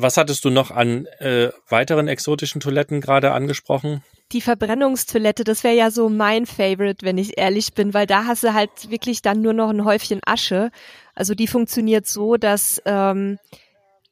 was 0.00 0.16
hattest 0.16 0.44
du 0.44 0.50
noch 0.50 0.70
an 0.70 1.06
äh, 1.18 1.50
weiteren 1.68 2.06
exotischen 2.06 2.60
Toiletten 2.60 3.00
gerade 3.00 3.32
angesprochen? 3.32 4.02
Die 4.30 4.40
Verbrennungstoilette, 4.40 5.42
das 5.42 5.64
wäre 5.64 5.74
ja 5.74 5.90
so 5.90 6.08
mein 6.08 6.46
Favorite, 6.46 7.04
wenn 7.04 7.18
ich 7.18 7.38
ehrlich 7.38 7.74
bin, 7.74 7.94
weil 7.94 8.06
da 8.06 8.24
hast 8.24 8.44
du 8.44 8.54
halt 8.54 8.90
wirklich 8.90 9.22
dann 9.22 9.40
nur 9.40 9.54
noch 9.54 9.70
ein 9.70 9.84
Häufchen 9.84 10.20
Asche. 10.24 10.70
Also 11.14 11.34
die 11.34 11.48
funktioniert 11.48 12.06
so, 12.06 12.36
dass 12.36 12.80
ähm, 12.84 13.38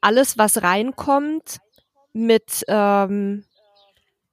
alles, 0.01 0.37
was 0.37 0.61
reinkommt, 0.61 1.59
mit 2.13 2.63
ähm, 2.67 3.45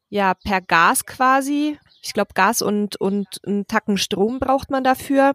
ja 0.09 0.35
per 0.35 0.61
Gas 0.61 1.07
quasi, 1.07 1.79
ich 2.03 2.15
glaube 2.15 2.33
Gas 2.35 2.63
und 2.63 2.97
und 3.01 3.27
einen 3.47 3.67
Tacken 3.67 3.99
Strom 3.99 4.39
braucht 4.39 4.71
man 4.71 4.85
dafür, 4.85 5.35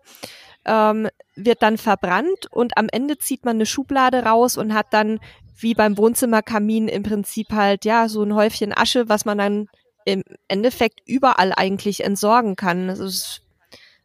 ähm, 0.69 1.09
wird 1.35 1.63
dann 1.63 1.77
verbrannt 1.77 2.47
und 2.51 2.77
am 2.77 2.87
Ende 2.91 3.17
zieht 3.17 3.43
man 3.43 3.57
eine 3.57 3.65
Schublade 3.65 4.23
raus 4.23 4.57
und 4.57 4.73
hat 4.73 4.87
dann 4.91 5.19
wie 5.57 5.73
beim 5.73 5.97
Wohnzimmerkamin 5.97 6.87
im 6.87 7.03
Prinzip 7.03 7.51
halt 7.51 7.83
ja 7.83 8.07
so 8.07 8.23
ein 8.23 8.35
Häufchen 8.35 8.71
Asche, 8.77 9.09
was 9.09 9.25
man 9.25 9.37
dann 9.37 9.67
im 10.05 10.23
Endeffekt 10.47 11.01
überall 11.05 11.53
eigentlich 11.55 12.03
entsorgen 12.03 12.55
kann. 12.55 12.89
Also 12.89 13.05
es 13.05 13.41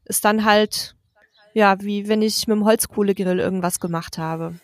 ist 0.04 0.25
dann 0.25 0.44
halt, 0.44 0.97
ja, 1.52 1.80
wie 1.80 2.09
wenn 2.09 2.23
ich 2.23 2.49
mit 2.49 2.56
dem 2.56 2.64
Holzkohlegrill 2.64 3.38
irgendwas 3.38 3.78
gemacht 3.78 4.18
habe. 4.18 4.54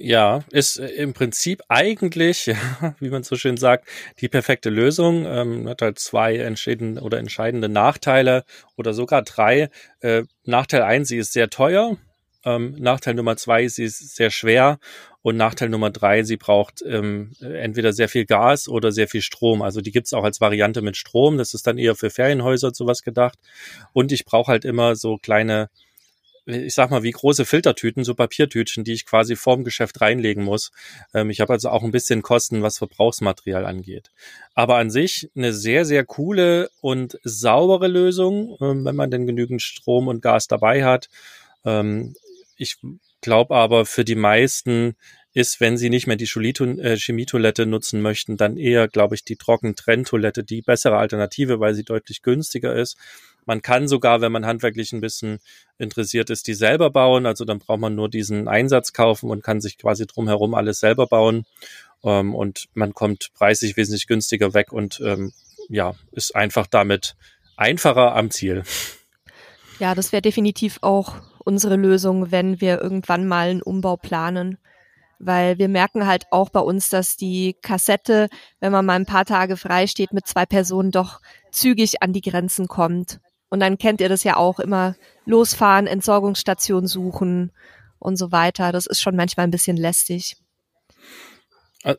Ja, 0.00 0.44
ist 0.50 0.78
äh, 0.78 0.86
im 0.88 1.12
Prinzip 1.12 1.62
eigentlich, 1.68 2.50
wie 3.00 3.10
man 3.10 3.22
so 3.22 3.36
schön 3.36 3.56
sagt, 3.56 3.88
die 4.20 4.28
perfekte 4.28 4.70
Lösung. 4.70 5.26
Ähm, 5.26 5.68
hat 5.68 5.82
halt 5.82 5.98
zwei 5.98 6.36
entscheidende 6.36 7.02
oder 7.02 7.18
entscheidende 7.18 7.68
Nachteile 7.68 8.44
oder 8.76 8.94
sogar 8.94 9.22
drei. 9.22 9.70
Äh, 10.00 10.22
Nachteil 10.44 10.82
eins, 10.82 11.08
sie 11.08 11.18
ist 11.18 11.32
sehr 11.32 11.50
teuer. 11.50 11.96
Ähm, 12.44 12.76
Nachteil 12.78 13.14
Nummer 13.14 13.36
zwei, 13.36 13.66
sie 13.66 13.84
ist 13.84 14.14
sehr 14.14 14.30
schwer 14.30 14.78
und 15.22 15.36
Nachteil 15.36 15.68
Nummer 15.68 15.90
drei, 15.90 16.22
sie 16.22 16.36
braucht 16.36 16.82
ähm, 16.86 17.32
entweder 17.40 17.92
sehr 17.92 18.08
viel 18.08 18.24
Gas 18.24 18.68
oder 18.68 18.92
sehr 18.92 19.08
viel 19.08 19.22
Strom. 19.22 19.62
Also 19.62 19.80
die 19.80 19.90
gibt's 19.90 20.14
auch 20.14 20.24
als 20.24 20.40
Variante 20.40 20.80
mit 20.80 20.96
Strom. 20.96 21.36
Das 21.36 21.54
ist 21.54 21.66
dann 21.66 21.78
eher 21.78 21.96
für 21.96 22.10
Ferienhäuser 22.10 22.70
sowas 22.72 23.02
gedacht. 23.02 23.38
Und 23.92 24.12
ich 24.12 24.24
brauche 24.24 24.52
halt 24.52 24.64
immer 24.64 24.94
so 24.94 25.16
kleine, 25.16 25.68
ich 26.48 26.74
sag 26.74 26.90
mal, 26.90 27.02
wie 27.02 27.10
große 27.10 27.44
Filtertüten, 27.44 28.04
so 28.04 28.14
Papiertütchen, 28.14 28.82
die 28.82 28.94
ich 28.94 29.04
quasi 29.04 29.36
vorm 29.36 29.64
Geschäft 29.64 30.00
reinlegen 30.00 30.42
muss. 30.42 30.70
Ähm, 31.12 31.30
ich 31.30 31.40
habe 31.40 31.52
also 31.52 31.68
auch 31.68 31.84
ein 31.84 31.90
bisschen 31.90 32.22
Kosten, 32.22 32.62
was 32.62 32.78
Verbrauchsmaterial 32.78 33.66
angeht. 33.66 34.10
Aber 34.54 34.76
an 34.76 34.90
sich 34.90 35.30
eine 35.36 35.52
sehr, 35.52 35.84
sehr 35.84 36.04
coole 36.04 36.70
und 36.80 37.18
saubere 37.22 37.88
Lösung, 37.88 38.56
ähm, 38.60 38.84
wenn 38.84 38.96
man 38.96 39.10
denn 39.10 39.26
genügend 39.26 39.62
Strom 39.62 40.08
und 40.08 40.22
Gas 40.22 40.48
dabei 40.48 40.84
hat. 40.84 41.08
Ähm, 41.64 42.14
ich 42.56 42.76
glaube 43.20 43.54
aber 43.54 43.84
für 43.84 44.04
die 44.04 44.14
meisten 44.14 44.96
ist, 45.34 45.60
wenn 45.60 45.76
sie 45.76 45.90
nicht 45.90 46.06
mehr 46.06 46.16
die 46.16 46.24
äh, 46.24 46.96
Chemietoilette 46.96 47.66
nutzen 47.66 48.00
möchten, 48.00 48.36
dann 48.36 48.56
eher, 48.56 48.88
glaube 48.88 49.14
ich, 49.14 49.24
die 49.24 49.36
Trockentrenntoilette 49.36 50.42
die 50.42 50.62
bessere 50.62 50.96
Alternative, 50.96 51.60
weil 51.60 51.74
sie 51.74 51.84
deutlich 51.84 52.22
günstiger 52.22 52.74
ist. 52.74 52.96
Man 53.48 53.62
kann 53.62 53.88
sogar, 53.88 54.20
wenn 54.20 54.30
man 54.30 54.44
handwerklich 54.44 54.92
ein 54.92 55.00
bisschen 55.00 55.38
interessiert 55.78 56.28
ist, 56.28 56.46
die 56.48 56.52
selber 56.52 56.90
bauen. 56.90 57.24
Also 57.24 57.46
dann 57.46 57.58
braucht 57.58 57.80
man 57.80 57.94
nur 57.94 58.10
diesen 58.10 58.46
Einsatz 58.46 58.92
kaufen 58.92 59.30
und 59.30 59.42
kann 59.42 59.62
sich 59.62 59.78
quasi 59.78 60.06
drumherum 60.06 60.54
alles 60.54 60.80
selber 60.80 61.06
bauen. 61.06 61.46
Ähm, 62.04 62.34
und 62.34 62.66
man 62.74 62.92
kommt 62.92 63.30
preislich 63.32 63.78
wesentlich 63.78 64.06
günstiger 64.06 64.52
weg 64.52 64.70
und 64.70 65.00
ähm, 65.02 65.32
ja, 65.70 65.94
ist 66.12 66.36
einfach 66.36 66.66
damit 66.66 67.16
einfacher 67.56 68.14
am 68.14 68.30
Ziel. 68.30 68.64
Ja, 69.78 69.94
das 69.94 70.12
wäre 70.12 70.20
definitiv 70.20 70.78
auch 70.82 71.14
unsere 71.42 71.76
Lösung, 71.76 72.30
wenn 72.30 72.60
wir 72.60 72.82
irgendwann 72.82 73.26
mal 73.26 73.48
einen 73.48 73.62
Umbau 73.62 73.96
planen. 73.96 74.58
Weil 75.20 75.58
wir 75.58 75.68
merken 75.68 76.06
halt 76.06 76.26
auch 76.30 76.50
bei 76.50 76.60
uns, 76.60 76.90
dass 76.90 77.16
die 77.16 77.56
Kassette, 77.62 78.28
wenn 78.60 78.72
man 78.72 78.84
mal 78.84 78.94
ein 78.94 79.06
paar 79.06 79.24
Tage 79.24 79.56
frei 79.56 79.86
steht, 79.86 80.12
mit 80.12 80.26
zwei 80.26 80.44
Personen 80.44 80.90
doch 80.90 81.20
zügig 81.50 82.02
an 82.02 82.12
die 82.12 82.20
Grenzen 82.20 82.68
kommt. 82.68 83.20
Und 83.50 83.60
dann 83.60 83.78
kennt 83.78 84.00
ihr 84.00 84.08
das 84.08 84.24
ja 84.24 84.36
auch 84.36 84.58
immer, 84.60 84.94
losfahren, 85.24 85.86
Entsorgungsstation 85.86 86.86
suchen 86.86 87.52
und 87.98 88.16
so 88.16 88.30
weiter. 88.32 88.72
Das 88.72 88.86
ist 88.86 89.00
schon 89.00 89.16
manchmal 89.16 89.46
ein 89.46 89.50
bisschen 89.50 89.76
lästig. 89.76 90.36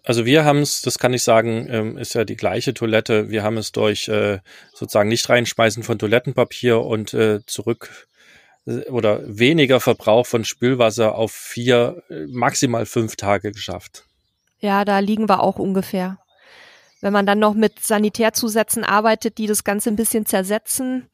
Also 0.04 0.26
wir 0.26 0.44
haben 0.46 0.60
es, 0.60 0.82
das 0.82 1.00
kann 1.00 1.14
ich 1.14 1.24
sagen, 1.24 1.68
ähm, 1.70 1.98
ist 1.98 2.14
ja 2.14 2.26
die 2.26 2.36
gleiche 2.36 2.74
Toilette. 2.74 3.30
Wir 3.30 3.44
haben 3.44 3.58
es 3.58 3.72
durch 3.72 4.08
äh, 4.10 4.40
sozusagen 4.74 5.10
nicht 5.10 5.28
reinschmeißen 5.30 5.84
von 5.84 5.98
Toilettenpapier 5.98 6.82
und 6.82 7.14
äh, 7.14 7.40
zurück 7.46 8.08
oder 8.66 9.22
weniger 9.26 9.80
Verbrauch 9.80 10.28
von 10.28 10.46
Spülwasser 10.46 11.16
auf 11.16 11.32
vier, 11.32 12.04
maximal 12.28 12.86
fünf 12.86 13.16
Tage 13.16 13.52
geschafft. 13.52 14.04
Ja, 14.60 14.86
da 14.86 15.00
liegen 15.00 15.30
wir 15.30 15.42
auch 15.42 15.58
ungefähr. 15.58 16.20
Wenn 17.02 17.14
man 17.14 17.26
dann 17.26 17.40
noch 17.40 17.54
mit 17.54 17.80
Sanitärzusätzen 17.80 18.84
arbeitet, 18.84 19.38
die 19.38 19.48
das 19.48 19.64
Ganze 19.64 19.90
ein 19.90 19.96
bisschen 19.96 20.26
zersetzen, 20.26 21.08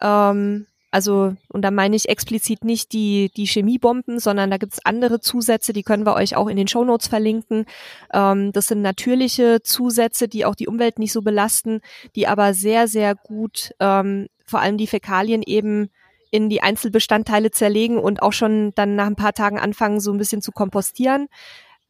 ähm, 0.00 0.66
also, 0.94 1.34
und 1.48 1.62
da 1.62 1.72
meine 1.72 1.96
ich 1.96 2.08
explizit 2.08 2.62
nicht 2.62 2.92
die, 2.92 3.32
die 3.36 3.46
Chemiebomben, 3.46 4.20
sondern 4.20 4.48
da 4.48 4.58
gibt's 4.58 4.78
andere 4.84 5.18
Zusätze, 5.18 5.72
die 5.72 5.82
können 5.82 6.06
wir 6.06 6.14
euch 6.14 6.36
auch 6.36 6.46
in 6.46 6.56
den 6.56 6.68
Shownotes 6.68 7.08
verlinken. 7.08 7.66
Ähm, 8.12 8.52
das 8.52 8.66
sind 8.66 8.80
natürliche 8.80 9.60
Zusätze, 9.62 10.28
die 10.28 10.44
auch 10.44 10.54
die 10.54 10.68
Umwelt 10.68 11.00
nicht 11.00 11.12
so 11.12 11.22
belasten, 11.22 11.80
die 12.14 12.28
aber 12.28 12.54
sehr, 12.54 12.86
sehr 12.86 13.16
gut 13.16 13.72
ähm, 13.80 14.28
vor 14.46 14.60
allem 14.60 14.78
die 14.78 14.86
Fäkalien 14.86 15.42
eben 15.42 15.90
in 16.30 16.48
die 16.48 16.62
Einzelbestandteile 16.62 17.50
zerlegen 17.50 17.98
und 17.98 18.22
auch 18.22 18.32
schon 18.32 18.72
dann 18.76 18.94
nach 18.94 19.06
ein 19.06 19.16
paar 19.16 19.34
Tagen 19.34 19.58
anfangen, 19.58 19.98
so 19.98 20.12
ein 20.12 20.18
bisschen 20.18 20.42
zu 20.42 20.52
kompostieren, 20.52 21.26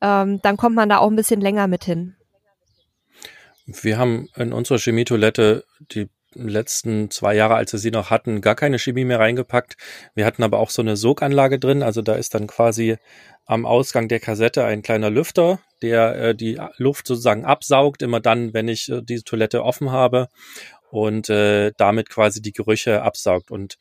ähm, 0.01 0.41
dann 0.43 0.57
kommt 0.57 0.77
man 0.77 0.89
da 0.89 0.99
auch 0.99 1.11
ein 1.11 1.17
bisschen 1.17 1.43
länger 1.43 1.67
mit 1.67 1.85
hin. 1.85 2.17
Wir 3.67 3.99
haben 3.99 4.29
in 4.37 4.53
unserer 4.55 4.79
Chemietoilette 4.79 5.65
die 5.93 6.09
letzten 6.35 7.11
zwei 7.11 7.35
Jahre, 7.35 7.55
als 7.55 7.73
wir 7.73 7.79
sie 7.81 7.91
noch 7.91 8.11
hatten, 8.11 8.41
gar 8.41 8.55
keine 8.55 8.79
Chemie 8.79 9.05
mehr 9.05 9.21
reingepackt. 9.21 9.77
Wir 10.15 10.27
hatten 10.27 10.43
aber 10.43 10.59
auch 10.59 10.71
so 10.71 10.83
eine 10.83 10.97
Soganlage 10.97 11.59
drin, 11.59 11.83
also 11.83 12.03
da 12.03 12.15
ist 12.15 12.35
dann 12.35 12.47
quasi 12.47 12.97
am 13.47 13.67
Ausgang 13.67 14.09
der 14.09 14.21
Kassette 14.21 14.65
ein 14.65 14.83
kleiner 14.83 15.11
Lüfter, 15.11 15.61
der 15.83 16.17
äh, 16.17 16.35
die 16.35 16.59
Luft 16.77 17.07
sozusagen 17.07 17.45
absaugt, 17.45 18.03
immer 18.03 18.21
dann, 18.21 18.55
wenn 18.55 18.69
ich 18.69 18.91
äh, 18.91 19.03
diese 19.03 19.25
Toilette 19.25 19.63
offen 19.63 19.93
habe 19.93 20.29
und 20.91 21.29
äh, 21.29 21.73
damit 21.77 22.09
quasi 22.09 22.41
die 22.41 22.53
Gerüche 22.53 23.03
absaugt. 23.03 23.51
Und 23.51 23.77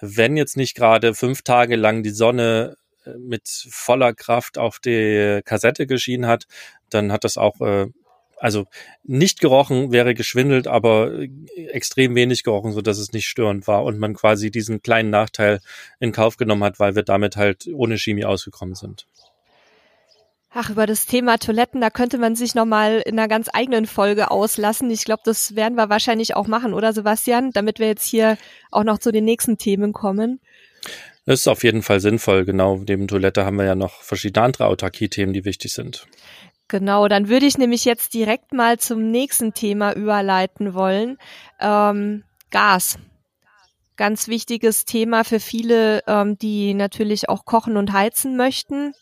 wenn 0.00 0.36
jetzt 0.36 0.56
nicht 0.56 0.76
gerade 0.76 1.14
fünf 1.14 1.42
Tage 1.42 1.76
lang 1.76 2.02
die 2.02 2.10
Sonne 2.10 2.76
äh, 3.04 3.10
mit 3.18 3.48
voller 3.70 4.14
Kraft 4.14 4.58
auf 4.58 4.78
die 4.78 5.40
Kassette 5.44 5.86
geschienen 5.86 6.26
hat, 6.26 6.44
dann 6.90 7.10
hat 7.10 7.24
das 7.24 7.36
auch, 7.36 7.60
äh, 7.60 7.86
also 8.40 8.66
nicht 9.04 9.40
gerochen, 9.40 9.92
wäre 9.92 10.14
geschwindelt, 10.14 10.66
aber 10.66 11.12
äh, 11.12 11.28
extrem 11.68 12.14
wenig 12.14 12.42
gerochen, 12.42 12.72
so 12.72 12.80
dass 12.80 12.98
es 12.98 13.12
nicht 13.12 13.26
störend 13.26 13.66
war 13.66 13.84
und 13.84 13.98
man 13.98 14.14
quasi 14.14 14.50
diesen 14.50 14.82
kleinen 14.82 15.10
Nachteil 15.10 15.60
in 16.00 16.12
Kauf 16.12 16.36
genommen 16.36 16.64
hat, 16.64 16.78
weil 16.78 16.94
wir 16.94 17.02
damit 17.02 17.36
halt 17.36 17.68
ohne 17.72 17.98
Chemie 17.98 18.24
ausgekommen 18.24 18.74
sind. 18.74 19.06
Ach, 20.50 20.70
über 20.70 20.86
das 20.86 21.04
Thema 21.04 21.36
Toiletten, 21.38 21.80
da 21.80 21.90
könnte 21.90 22.16
man 22.16 22.34
sich 22.34 22.54
nochmal 22.54 23.02
in 23.04 23.18
einer 23.18 23.28
ganz 23.28 23.48
eigenen 23.52 23.86
Folge 23.86 24.30
auslassen. 24.30 24.90
Ich 24.90 25.04
glaube, 25.04 25.22
das 25.24 25.54
werden 25.54 25.74
wir 25.74 25.90
wahrscheinlich 25.90 26.36
auch 26.36 26.46
machen, 26.46 26.72
oder 26.72 26.94
Sebastian? 26.94 27.50
Damit 27.52 27.78
wir 27.78 27.86
jetzt 27.86 28.06
hier 28.06 28.38
auch 28.70 28.82
noch 28.82 28.98
zu 28.98 29.12
den 29.12 29.24
nächsten 29.24 29.58
Themen 29.58 29.92
kommen. 29.92 30.40
Das 31.26 31.40
ist 31.40 31.48
auf 31.48 31.64
jeden 31.64 31.82
Fall 31.82 32.00
sinnvoll. 32.00 32.46
Genau, 32.46 32.82
neben 32.88 33.06
Toilette 33.06 33.44
haben 33.44 33.58
wir 33.58 33.66
ja 33.66 33.74
noch 33.74 34.00
verschiedene 34.02 34.46
andere 34.46 34.66
Autarkie-Themen, 34.66 35.34
die 35.34 35.44
wichtig 35.44 35.74
sind. 35.74 36.06
Genau, 36.68 37.08
dann 37.08 37.28
würde 37.28 37.46
ich 37.46 37.56
nämlich 37.56 37.86
jetzt 37.86 38.12
direkt 38.12 38.52
mal 38.52 38.78
zum 38.78 39.10
nächsten 39.10 39.54
Thema 39.54 39.94
überleiten 39.94 40.74
wollen. 40.74 41.16
Ähm, 41.58 42.24
Gas. 42.50 42.98
Ganz 43.96 44.28
wichtiges 44.28 44.84
Thema 44.84 45.24
für 45.24 45.40
viele, 45.40 46.02
ähm, 46.06 46.38
die 46.38 46.74
natürlich 46.74 47.28
auch 47.28 47.44
kochen 47.46 47.76
und 47.76 47.92
heizen 47.92 48.36
möchten 48.36 48.92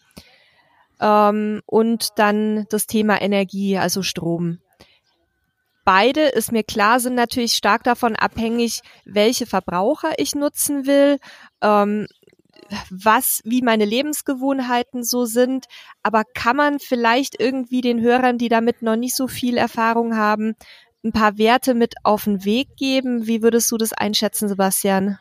ähm, 1.01 1.61
und 1.67 2.19
dann 2.19 2.67
das 2.71 2.87
Thema 2.87 3.21
Energie, 3.21 3.77
also 3.77 4.03
Strom. 4.03 4.59
Beide, 5.85 6.23
ist 6.23 6.51
mir 6.51 6.65
klar, 6.65 6.99
sind 6.99 7.15
natürlich 7.15 7.55
stark 7.55 7.85
davon 7.85 8.17
abhängig, 8.17 8.81
welche 9.05 9.47
Verbraucher 9.47 10.15
ich 10.19 10.35
nutzen 10.35 10.87
will, 10.87 11.19
ähm, 11.63 12.07
was, 12.91 13.41
wie 13.45 13.63
meine 13.63 13.85
Lebensgewohnheiten 13.85 15.05
so 15.05 15.25
sind. 15.25 15.67
Aber 16.03 16.25
kann 16.35 16.57
man 16.57 16.79
vielleicht 16.79 17.41
irgendwie 17.41 17.81
den 17.81 18.01
Hörern, 18.01 18.39
die 18.39 18.49
damit 18.49 18.83
noch 18.83 18.97
nicht 18.97 19.17
so 19.17 19.29
viel 19.29 19.57
Erfahrung 19.57 20.17
haben, 20.17 20.55
ein 21.05 21.13
paar 21.13 21.39
Werte 21.39 21.75
mit 21.75 21.95
auf 22.03 22.25
den 22.25 22.45
Weg 22.45 22.77
geben? 22.77 23.27
Wie 23.27 23.43
würdest 23.43 23.71
du 23.71 23.77
das 23.77 23.93
einschätzen, 23.93 24.49
Sebastian? 24.49 25.19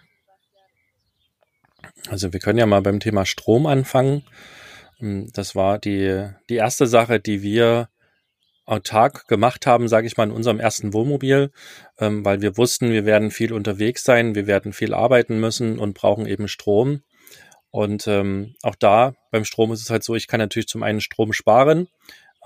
Also 2.09 2.33
wir 2.33 2.39
können 2.39 2.59
ja 2.59 2.65
mal 2.65 2.81
beim 2.81 2.99
Thema 2.99 3.25
Strom 3.25 3.65
anfangen. 3.65 4.23
Ähm, 4.99 5.29
das 5.33 5.55
war 5.55 5.79
die, 5.79 6.29
die 6.49 6.55
erste 6.55 6.87
Sache, 6.87 7.19
die 7.19 7.41
wir 7.41 7.89
autark 8.65 9.27
gemacht 9.27 9.67
haben, 9.67 9.87
sage 9.87 10.07
ich 10.07 10.17
mal, 10.17 10.23
in 10.23 10.31
unserem 10.31 10.59
ersten 10.59 10.93
Wohnmobil, 10.93 11.51
ähm, 11.99 12.25
weil 12.25 12.41
wir 12.41 12.57
wussten, 12.57 12.91
wir 12.91 13.05
werden 13.05 13.29
viel 13.29 13.53
unterwegs 13.53 14.03
sein, 14.03 14.33
wir 14.33 14.47
werden 14.47 14.73
viel 14.73 14.93
arbeiten 14.93 15.39
müssen 15.39 15.77
und 15.77 15.93
brauchen 15.93 16.25
eben 16.25 16.47
Strom. 16.47 17.01
Und 17.75 18.07
ähm, 18.07 18.55
auch 18.63 18.75
da 18.75 19.15
beim 19.31 19.43
Strom 19.43 19.73
ist 19.73 19.81
es 19.81 19.89
halt 19.89 20.01
so, 20.01 20.15
ich 20.15 20.27
kann 20.27 20.39
natürlich 20.39 20.69
zum 20.69 20.81
einen 20.81 21.01
Strom 21.01 21.33
sparen. 21.33 21.89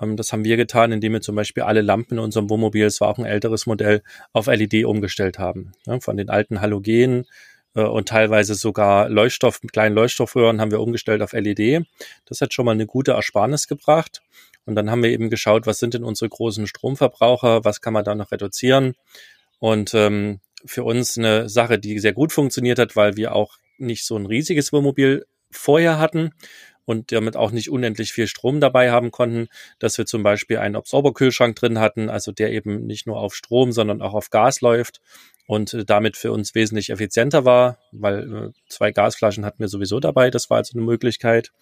Ähm, 0.02 0.16
das 0.16 0.32
haben 0.32 0.42
wir 0.42 0.56
getan, 0.56 0.90
indem 0.90 1.12
wir 1.12 1.20
zum 1.20 1.36
Beispiel 1.36 1.62
alle 1.62 1.82
Lampen 1.82 2.14
in 2.14 2.18
unserem 2.18 2.50
Wohnmobil, 2.50 2.84
es 2.84 3.00
war 3.00 3.06
auch 3.06 3.18
ein 3.18 3.24
älteres 3.24 3.64
Modell, 3.64 4.02
auf 4.32 4.48
LED 4.48 4.86
umgestellt 4.86 5.38
haben. 5.38 5.70
Ja, 5.86 6.00
von 6.00 6.16
den 6.16 6.30
alten 6.30 6.60
Halogen 6.60 7.26
äh, 7.76 7.82
und 7.82 8.08
teilweise 8.08 8.56
sogar 8.56 9.08
Leuchtstoff, 9.08 9.62
mit 9.62 9.72
kleinen 9.72 9.94
Leuchtstoffröhren 9.94 10.60
haben 10.60 10.72
wir 10.72 10.80
umgestellt 10.80 11.22
auf 11.22 11.32
LED. 11.32 11.86
Das 12.26 12.40
hat 12.40 12.52
schon 12.52 12.64
mal 12.64 12.72
eine 12.72 12.86
gute 12.86 13.12
Ersparnis 13.12 13.68
gebracht. 13.68 14.22
Und 14.64 14.74
dann 14.74 14.90
haben 14.90 15.04
wir 15.04 15.10
eben 15.10 15.30
geschaut, 15.30 15.64
was 15.64 15.78
sind 15.78 15.94
denn 15.94 16.02
unsere 16.02 16.28
großen 16.28 16.66
Stromverbraucher, 16.66 17.64
was 17.64 17.80
kann 17.80 17.92
man 17.92 18.02
da 18.02 18.16
noch 18.16 18.32
reduzieren. 18.32 18.96
Und 19.60 19.94
ähm, 19.94 20.40
für 20.64 20.82
uns 20.82 21.16
eine 21.16 21.48
Sache, 21.48 21.78
die 21.78 22.00
sehr 22.00 22.14
gut 22.14 22.32
funktioniert 22.32 22.80
hat, 22.80 22.96
weil 22.96 23.16
wir 23.16 23.32
auch 23.32 23.58
nicht 23.80 24.04
so 24.04 24.16
ein 24.16 24.26
riesiges 24.26 24.72
Wohnmobil 24.72 25.26
vorher 25.50 25.98
hatten 25.98 26.30
und 26.84 27.12
damit 27.12 27.36
auch 27.36 27.52
nicht 27.52 27.70
unendlich 27.70 28.12
viel 28.12 28.26
Strom 28.26 28.60
dabei 28.60 28.90
haben 28.90 29.10
konnten, 29.10 29.48
dass 29.78 29.96
wir 29.98 30.06
zum 30.06 30.22
Beispiel 30.22 30.58
einen 30.58 30.76
Absorberkühlschrank 30.76 31.54
drin 31.56 31.78
hatten, 31.78 32.08
also 32.08 32.32
der 32.32 32.52
eben 32.52 32.86
nicht 32.86 33.06
nur 33.06 33.18
auf 33.18 33.34
Strom, 33.34 33.72
sondern 33.72 34.02
auch 34.02 34.14
auf 34.14 34.30
Gas 34.30 34.60
läuft 34.60 35.00
und 35.46 35.74
äh, 35.74 35.84
damit 35.84 36.16
für 36.16 36.32
uns 36.32 36.54
wesentlich 36.54 36.90
effizienter 36.90 37.44
war, 37.44 37.78
weil 37.92 38.32
äh, 38.32 38.50
zwei 38.68 38.92
Gasflaschen 38.92 39.44
hatten 39.44 39.60
wir 39.60 39.68
sowieso 39.68 40.00
dabei, 40.00 40.30
das 40.30 40.50
war 40.50 40.58
also 40.58 40.76
eine 40.76 40.84
Möglichkeit. 40.84 41.52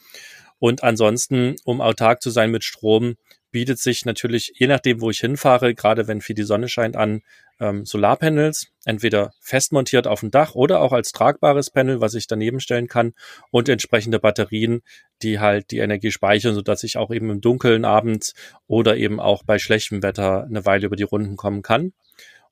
Und 0.58 0.82
ansonsten, 0.82 1.56
um 1.64 1.80
autark 1.80 2.20
zu 2.20 2.30
sein 2.30 2.50
mit 2.50 2.64
Strom, 2.64 3.16
bietet 3.50 3.78
sich 3.78 4.04
natürlich, 4.04 4.52
je 4.56 4.66
nachdem, 4.66 5.00
wo 5.00 5.10
ich 5.10 5.20
hinfahre, 5.20 5.74
gerade 5.74 6.06
wenn 6.06 6.20
viel 6.20 6.36
die 6.36 6.42
Sonne 6.42 6.68
scheint, 6.68 6.96
an 6.96 7.22
ähm, 7.60 7.84
Solarpanels, 7.84 8.68
entweder 8.84 9.32
festmontiert 9.40 10.06
auf 10.06 10.20
dem 10.20 10.30
Dach 10.30 10.54
oder 10.54 10.80
auch 10.80 10.92
als 10.92 11.12
tragbares 11.12 11.70
Panel, 11.70 12.00
was 12.00 12.14
ich 12.14 12.26
daneben 12.26 12.60
stellen 12.60 12.88
kann 12.88 13.14
und 13.50 13.68
entsprechende 13.68 14.18
Batterien, 14.18 14.82
die 15.22 15.40
halt 15.40 15.70
die 15.70 15.78
Energie 15.78 16.10
speichern, 16.10 16.54
sodass 16.54 16.84
ich 16.84 16.96
auch 16.96 17.10
eben 17.10 17.30
im 17.30 17.40
Dunkeln 17.40 17.84
abends 17.84 18.34
oder 18.66 18.96
eben 18.96 19.20
auch 19.20 19.42
bei 19.44 19.58
schlechtem 19.58 20.02
Wetter 20.02 20.44
eine 20.44 20.64
Weile 20.64 20.86
über 20.86 20.96
die 20.96 21.02
Runden 21.02 21.36
kommen 21.36 21.62
kann. 21.62 21.92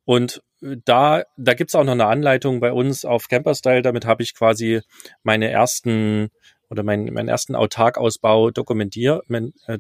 Und 0.05 0.43
äh, 0.63 0.77
da, 0.85 1.25
da 1.37 1.55
gibt's 1.55 1.75
auch 1.75 1.85
noch 1.85 1.93
eine 1.93 2.07
Anleitung 2.07 2.61
bei 2.61 2.73
uns 2.73 3.05
auf 3.05 3.29
Camperstyle. 3.29 3.83
Damit 3.83 4.07
habe 4.07 4.23
ich 4.23 4.35
quasi 4.35 4.81
meine 5.23 5.51
ersten 5.51 6.31
oder 6.71 6.83
meinen, 6.83 7.13
meinen 7.13 7.29
ersten 7.29 7.55
Autarkausbau 7.55 8.51
dokumentiert. 8.51 9.25
Äh, 9.31 9.79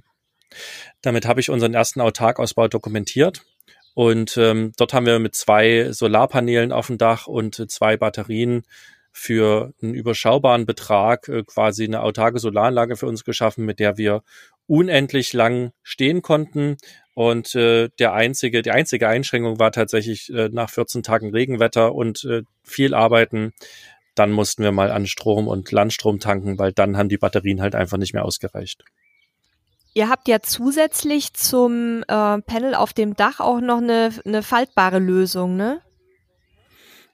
damit 1.02 1.26
habe 1.26 1.40
ich 1.40 1.50
unseren 1.50 1.74
ersten 1.74 2.00
Autarkausbau 2.00 2.68
dokumentiert. 2.68 3.42
Und 3.94 4.36
ähm, 4.36 4.72
dort 4.76 4.92
haben 4.92 5.06
wir 5.06 5.18
mit 5.18 5.34
zwei 5.34 5.90
Solarpanelen 5.90 6.70
auf 6.70 6.88
dem 6.88 6.98
Dach 6.98 7.26
und 7.26 7.70
zwei 7.70 7.96
Batterien 7.96 8.64
für 9.10 9.72
einen 9.80 9.94
überschaubaren 9.94 10.66
Betrag 10.66 11.28
äh, 11.28 11.42
quasi 11.42 11.84
eine 11.84 12.02
autarke 12.02 12.38
Solaranlage 12.38 12.96
für 12.96 13.06
uns 13.06 13.24
geschaffen, 13.24 13.64
mit 13.64 13.80
der 13.80 13.96
wir 13.96 14.22
unendlich 14.66 15.32
lang 15.32 15.72
stehen 15.82 16.20
konnten. 16.20 16.76
Und 17.14 17.54
äh, 17.54 17.88
der 17.98 18.12
einzige, 18.12 18.60
die 18.60 18.72
einzige 18.72 19.08
Einschränkung 19.08 19.58
war 19.58 19.72
tatsächlich 19.72 20.30
äh, 20.30 20.50
nach 20.52 20.68
14 20.68 21.02
Tagen 21.02 21.30
Regenwetter 21.30 21.94
und 21.94 22.24
äh, 22.24 22.42
viel 22.62 22.92
Arbeiten. 22.92 23.54
Dann 24.14 24.32
mussten 24.32 24.62
wir 24.62 24.72
mal 24.72 24.90
an 24.90 25.06
Strom 25.06 25.48
und 25.48 25.72
Landstrom 25.72 26.20
tanken, 26.20 26.58
weil 26.58 26.72
dann 26.72 26.98
haben 26.98 27.08
die 27.08 27.16
Batterien 27.16 27.62
halt 27.62 27.74
einfach 27.74 27.96
nicht 27.96 28.12
mehr 28.12 28.26
ausgereicht. 28.26 28.84
Ihr 29.96 30.10
habt 30.10 30.28
ja 30.28 30.42
zusätzlich 30.42 31.32
zum 31.32 32.02
äh, 32.02 32.42
Panel 32.42 32.74
auf 32.74 32.92
dem 32.92 33.16
Dach 33.16 33.40
auch 33.40 33.62
noch 33.62 33.78
eine, 33.78 34.10
eine 34.26 34.42
faltbare 34.42 34.98
Lösung, 34.98 35.56
ne? 35.56 35.80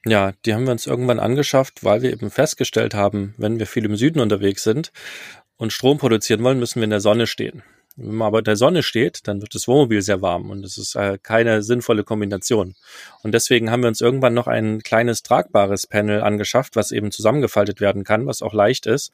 Ja, 0.04 0.32
die 0.44 0.52
haben 0.52 0.64
wir 0.64 0.72
uns 0.72 0.88
irgendwann 0.88 1.20
angeschafft, 1.20 1.84
weil 1.84 2.02
wir 2.02 2.12
eben 2.12 2.28
festgestellt 2.32 2.94
haben, 2.94 3.36
wenn 3.38 3.60
wir 3.60 3.68
viel 3.68 3.84
im 3.84 3.94
Süden 3.94 4.18
unterwegs 4.18 4.64
sind 4.64 4.90
und 5.56 5.72
Strom 5.72 5.98
produzieren 5.98 6.42
wollen, 6.42 6.58
müssen 6.58 6.80
wir 6.80 6.84
in 6.84 6.90
der 6.90 6.98
Sonne 6.98 7.28
stehen. 7.28 7.62
Wenn 7.94 8.16
man 8.16 8.26
aber 8.26 8.38
in 8.38 8.46
der 8.46 8.56
Sonne 8.56 8.82
steht, 8.82 9.28
dann 9.28 9.42
wird 9.42 9.54
das 9.54 9.68
Wohnmobil 9.68 10.02
sehr 10.02 10.20
warm 10.20 10.50
und 10.50 10.62
das 10.62 10.76
ist 10.76 10.96
äh, 10.96 11.18
keine 11.22 11.62
sinnvolle 11.62 12.02
Kombination. 12.02 12.74
Und 13.22 13.32
deswegen 13.32 13.70
haben 13.70 13.82
wir 13.82 13.88
uns 13.88 14.00
irgendwann 14.00 14.34
noch 14.34 14.48
ein 14.48 14.82
kleines 14.82 15.22
tragbares 15.22 15.86
Panel 15.86 16.22
angeschafft, 16.22 16.74
was 16.74 16.90
eben 16.90 17.12
zusammengefaltet 17.12 17.80
werden 17.80 18.02
kann, 18.02 18.26
was 18.26 18.42
auch 18.42 18.54
leicht 18.54 18.86
ist 18.86 19.12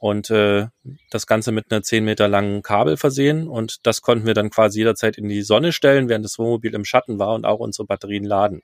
und 0.00 0.30
äh, 0.30 0.66
das 1.10 1.26
Ganze 1.26 1.52
mit 1.52 1.70
einer 1.70 1.82
10 1.82 2.04
Meter 2.04 2.26
langen 2.26 2.62
Kabel 2.62 2.96
versehen 2.96 3.46
und 3.46 3.86
das 3.86 4.00
konnten 4.00 4.26
wir 4.26 4.32
dann 4.32 4.48
quasi 4.48 4.78
jederzeit 4.78 5.18
in 5.18 5.28
die 5.28 5.42
Sonne 5.42 5.72
stellen, 5.72 6.08
während 6.08 6.24
das 6.24 6.38
Wohnmobil 6.38 6.74
im 6.74 6.86
Schatten 6.86 7.18
war 7.18 7.34
und 7.34 7.44
auch 7.44 7.60
unsere 7.60 7.86
Batterien 7.86 8.24
laden. 8.24 8.62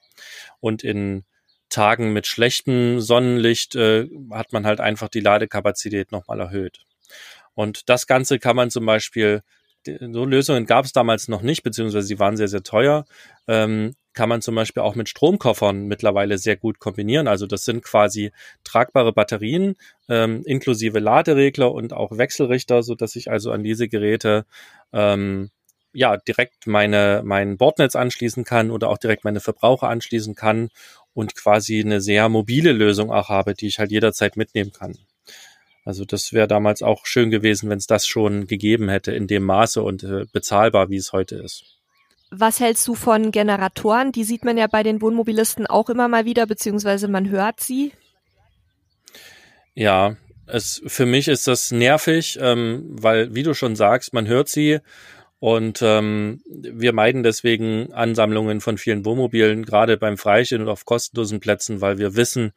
Und 0.60 0.82
in 0.82 1.24
Tagen 1.68 2.14
mit 2.14 2.26
schlechtem 2.26 3.00
Sonnenlicht 3.00 3.76
äh, 3.76 4.08
hat 4.30 4.54
man 4.54 4.64
halt 4.64 4.80
einfach 4.80 5.08
die 5.08 5.20
Ladekapazität 5.20 6.10
nochmal 6.10 6.40
erhöht. 6.40 6.86
Und 7.52 7.90
das 7.90 8.06
Ganze 8.06 8.38
kann 8.38 8.56
man 8.56 8.70
zum 8.70 8.86
Beispiel, 8.86 9.42
so 9.84 10.24
Lösungen 10.24 10.64
gab 10.64 10.86
es 10.86 10.92
damals 10.92 11.28
noch 11.28 11.42
nicht, 11.42 11.62
beziehungsweise 11.62 12.06
sie 12.06 12.18
waren 12.18 12.38
sehr, 12.38 12.48
sehr 12.48 12.62
teuer. 12.62 13.04
Ähm, 13.46 13.94
kann 14.16 14.30
man 14.30 14.40
zum 14.40 14.54
Beispiel 14.54 14.82
auch 14.82 14.94
mit 14.94 15.10
Stromkoffern 15.10 15.86
mittlerweile 15.86 16.38
sehr 16.38 16.56
gut 16.56 16.80
kombinieren. 16.80 17.28
Also 17.28 17.46
das 17.46 17.66
sind 17.66 17.84
quasi 17.84 18.32
tragbare 18.64 19.12
Batterien 19.12 19.76
ähm, 20.08 20.42
inklusive 20.46 20.98
Laderegler 20.98 21.70
und 21.70 21.92
auch 21.92 22.16
Wechselrichter, 22.16 22.82
so 22.82 22.94
dass 22.94 23.14
ich 23.14 23.30
also 23.30 23.52
an 23.52 23.62
diese 23.62 23.88
Geräte 23.88 24.46
ähm, 24.92 25.50
ja 25.92 26.16
direkt 26.16 26.66
meine 26.66 27.22
mein 27.24 27.58
Bordnetz 27.58 27.94
anschließen 27.94 28.44
kann 28.44 28.70
oder 28.70 28.88
auch 28.88 28.98
direkt 28.98 29.24
meine 29.24 29.40
Verbraucher 29.40 29.88
anschließen 29.88 30.34
kann 30.34 30.70
und 31.12 31.36
quasi 31.36 31.80
eine 31.80 32.00
sehr 32.00 32.28
mobile 32.30 32.72
Lösung 32.72 33.10
auch 33.12 33.28
habe, 33.28 33.54
die 33.54 33.66
ich 33.66 33.78
halt 33.78 33.92
jederzeit 33.92 34.36
mitnehmen 34.36 34.72
kann. 34.72 34.96
Also 35.84 36.06
das 36.06 36.32
wäre 36.32 36.48
damals 36.48 36.82
auch 36.82 37.04
schön 37.06 37.30
gewesen, 37.30 37.68
wenn 37.68 37.78
es 37.78 37.86
das 37.86 38.06
schon 38.06 38.46
gegeben 38.46 38.88
hätte 38.88 39.12
in 39.12 39.26
dem 39.26 39.44
Maße 39.44 39.82
und 39.82 40.04
äh, 40.04 40.24
bezahlbar, 40.32 40.90
wie 40.90 40.96
es 40.96 41.12
heute 41.12 41.36
ist. 41.36 41.75
Was 42.30 42.60
hältst 42.60 42.86
du 42.88 42.94
von 42.94 43.30
Generatoren? 43.30 44.12
Die 44.12 44.24
sieht 44.24 44.44
man 44.44 44.58
ja 44.58 44.66
bei 44.66 44.82
den 44.82 45.00
Wohnmobilisten 45.00 45.66
auch 45.66 45.88
immer 45.88 46.08
mal 46.08 46.24
wieder, 46.24 46.46
beziehungsweise 46.46 47.08
man 47.08 47.30
hört 47.30 47.60
sie. 47.60 47.92
Ja, 49.74 50.16
es, 50.46 50.82
für 50.86 51.06
mich 51.06 51.28
ist 51.28 51.46
das 51.46 51.70
nervig, 51.70 52.38
ähm, 52.40 52.84
weil, 52.90 53.34
wie 53.34 53.42
du 53.42 53.54
schon 53.54 53.76
sagst, 53.76 54.12
man 54.12 54.26
hört 54.26 54.48
sie 54.48 54.80
und 55.38 55.80
ähm, 55.82 56.40
wir 56.46 56.92
meiden 56.94 57.22
deswegen 57.22 57.92
Ansammlungen 57.92 58.60
von 58.60 58.78
vielen 58.78 59.04
Wohnmobilen, 59.04 59.64
gerade 59.64 59.98
beim 59.98 60.16
Freistehen 60.16 60.62
und 60.62 60.68
auf 60.68 60.86
kostenlosen 60.86 61.40
Plätzen, 61.40 61.82
weil 61.82 61.98
wir 61.98 62.16
wissen, 62.16 62.52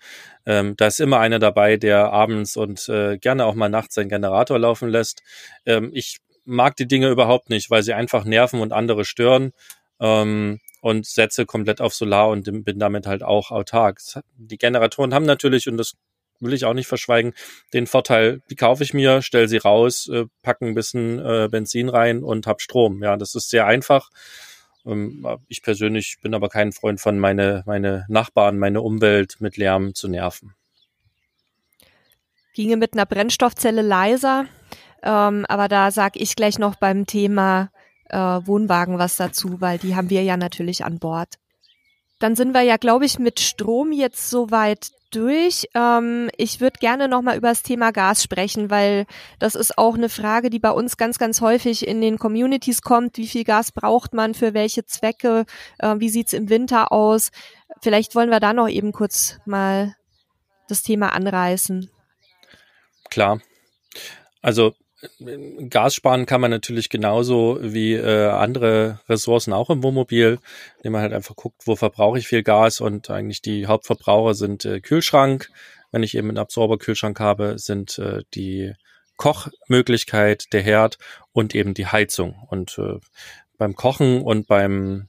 ähm, 0.45 0.75
da 0.77 0.87
ist 0.87 1.01
immer 1.01 1.19
einer 1.19 1.39
dabei, 1.39 1.75
der 1.75 2.13
abends 2.13 2.55
und 2.55 2.87
äh, 2.87 3.17
gerne 3.17 3.45
auch 3.45 3.55
mal 3.55 3.69
nachts 3.69 3.95
seinen 3.95 4.09
Generator 4.09 4.57
laufen 4.57 4.89
lässt. 4.89 5.21
Ähm, 5.65 5.91
ich 5.93 6.19
mag 6.49 6.75
die 6.75 6.87
Dinge 6.87 7.09
überhaupt 7.09 7.49
nicht, 7.49 7.69
weil 7.69 7.83
sie 7.83 7.93
einfach 7.93 8.25
nerven 8.25 8.61
und 8.61 8.73
andere 8.73 9.05
stören. 9.05 9.53
Ähm, 9.99 10.59
und 10.81 11.05
setze 11.05 11.45
komplett 11.45 11.81
auf 11.81 11.93
Solar 11.93 12.29
und 12.29 12.63
bin 12.63 12.79
damit 12.79 13.05
halt 13.05 13.23
auch 13.23 13.51
autark. 13.51 13.99
Die 14.37 14.57
Generatoren 14.57 15.13
haben 15.13 15.25
natürlich, 15.25 15.67
und 15.67 15.77
das 15.77 15.93
will 16.39 16.53
ich 16.53 16.65
auch 16.65 16.73
nicht 16.73 16.87
verschweigen, 16.87 17.33
den 17.73 17.87
Vorteil, 17.87 18.41
die 18.49 18.55
kaufe 18.55 18.83
ich 18.83 18.93
mir, 18.93 19.21
stelle 19.21 19.47
sie 19.47 19.57
raus, 19.57 20.07
äh, 20.07 20.25
packe 20.41 20.65
ein 20.65 20.75
bisschen 20.75 21.19
äh, 21.19 21.49
Benzin 21.51 21.89
rein 21.89 22.23
und 22.23 22.47
hab 22.47 22.61
Strom. 22.61 23.03
Ja, 23.03 23.17
das 23.17 23.35
ist 23.35 23.49
sehr 23.49 23.65
einfach. 23.65 24.09
Ähm, 24.85 25.25
ich 25.49 25.61
persönlich 25.61 26.17
bin 26.21 26.33
aber 26.33 26.49
kein 26.49 26.71
Freund 26.71 27.01
von 27.01 27.19
meine, 27.19 27.63
meine 27.65 28.05
Nachbarn, 28.07 28.57
meine 28.57 28.81
Umwelt 28.81 29.37
mit 29.39 29.57
Lärm 29.57 29.93
zu 29.95 30.07
nerven. 30.07 30.55
Ginge 32.53 32.77
mit 32.77 32.93
einer 32.93 33.05
Brennstoffzelle 33.05 33.81
leiser, 33.81 34.45
ähm, 35.03 35.45
aber 35.47 35.67
da 35.67 35.91
sag 35.91 36.15
ich 36.15 36.35
gleich 36.35 36.59
noch 36.59 36.75
beim 36.75 37.05
Thema 37.05 37.69
äh, 38.09 38.17
Wohnwagen 38.17 38.97
was 38.97 39.15
dazu, 39.17 39.61
weil 39.61 39.77
die 39.77 39.95
haben 39.95 40.09
wir 40.09 40.23
ja 40.23 40.37
natürlich 40.37 40.83
an 40.83 40.99
Bord. 40.99 41.35
Dann 42.19 42.35
sind 42.35 42.53
wir 42.53 42.61
ja, 42.61 42.77
glaube 42.77 43.05
ich, 43.05 43.17
mit 43.17 43.39
Strom 43.39 43.93
jetzt 43.93 44.29
soweit 44.29 44.91
durch. 45.11 45.67
Ähm, 45.73 46.29
ich 46.37 46.59
würde 46.59 46.79
gerne 46.79 47.07
nochmal 47.07 47.37
über 47.37 47.49
das 47.49 47.63
Thema 47.63 47.91
Gas 47.91 48.23
sprechen, 48.23 48.69
weil 48.69 49.05
das 49.39 49.55
ist 49.55 49.77
auch 49.77 49.95
eine 49.95 50.09
Frage, 50.09 50.49
die 50.49 50.59
bei 50.59 50.71
uns 50.71 50.97
ganz, 50.97 51.17
ganz 51.17 51.41
häufig 51.41 51.87
in 51.87 52.01
den 52.01 52.19
Communities 52.19 52.81
kommt. 52.81 53.17
Wie 53.17 53.27
viel 53.27 53.43
Gas 53.43 53.71
braucht 53.71 54.13
man 54.13 54.33
für 54.33 54.53
welche 54.53 54.85
Zwecke? 54.85 55.45
Äh, 55.79 55.95
wie 55.99 56.09
sieht's 56.09 56.33
im 56.33 56.49
Winter 56.49 56.91
aus? 56.91 57.31
Vielleicht 57.81 58.15
wollen 58.15 58.29
wir 58.29 58.39
da 58.39 58.53
noch 58.53 58.67
eben 58.67 58.91
kurz 58.91 59.39
mal 59.45 59.95
das 60.67 60.83
Thema 60.83 61.13
anreißen. 61.13 61.89
Klar. 63.09 63.39
Also 64.41 64.73
Gas 65.69 65.95
sparen 65.95 66.25
kann 66.25 66.41
man 66.41 66.51
natürlich 66.51 66.89
genauso 66.89 67.59
wie 67.61 67.93
äh, 67.93 68.27
andere 68.27 68.99
Ressourcen 69.07 69.53
auch 69.53 69.69
im 69.69 69.81
Wohnmobil, 69.83 70.39
indem 70.77 70.93
man 70.93 71.01
halt 71.01 71.13
einfach 71.13 71.35
guckt, 71.35 71.61
wo 71.65 71.75
verbrauche 71.75 72.19
ich 72.19 72.27
viel 72.27 72.43
Gas 72.43 72.81
und 72.81 73.09
eigentlich 73.09 73.41
die 73.41 73.67
Hauptverbraucher 73.67 74.33
sind 74.33 74.65
äh, 74.65 74.81
Kühlschrank. 74.81 75.49
Wenn 75.91 76.03
ich 76.03 76.15
eben 76.15 76.29
einen 76.29 76.37
Absorberkühlschrank 76.37 77.19
habe, 77.19 77.57
sind 77.57 77.97
äh, 77.97 78.23
die 78.33 78.73
Kochmöglichkeit, 79.17 80.51
der 80.53 80.61
Herd 80.61 80.97
und 81.31 81.55
eben 81.55 81.73
die 81.73 81.87
Heizung. 81.87 82.35
Und 82.49 82.77
äh, 82.77 82.99
beim 83.57 83.75
Kochen 83.75 84.21
und 84.21 84.47
beim 84.47 85.07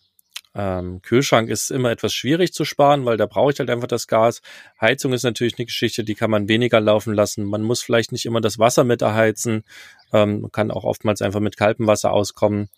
Ähm, 0.54 1.00
Kühlschrank 1.02 1.48
ist 1.48 1.70
immer 1.70 1.90
etwas 1.90 2.12
schwierig 2.12 2.52
zu 2.52 2.64
sparen, 2.64 3.04
weil 3.04 3.16
da 3.16 3.26
brauche 3.26 3.52
ich 3.52 3.58
halt 3.58 3.70
einfach 3.70 3.86
das 3.86 4.06
Gas. 4.06 4.42
Heizung 4.80 5.12
ist 5.12 5.22
natürlich 5.22 5.58
eine 5.58 5.66
Geschichte, 5.66 6.02
die 6.02 6.14
kann 6.14 6.30
man 6.30 6.48
weniger 6.48 6.80
laufen 6.80 7.14
lassen. 7.14 7.44
Man 7.44 7.62
muss 7.62 7.82
vielleicht 7.82 8.12
nicht 8.12 8.26
immer 8.26 8.40
das 8.40 8.58
Wasser 8.58 8.84
mit 8.84 9.02
erheizen. 9.02 9.64
Ähm, 10.12 10.40
man 10.42 10.52
kann 10.52 10.70
auch 10.70 10.84
oftmals 10.84 11.22
einfach 11.22 11.40
mit 11.40 11.56
kaltem 11.56 11.86
Wasser 11.86 12.12
auskommen. 12.12 12.68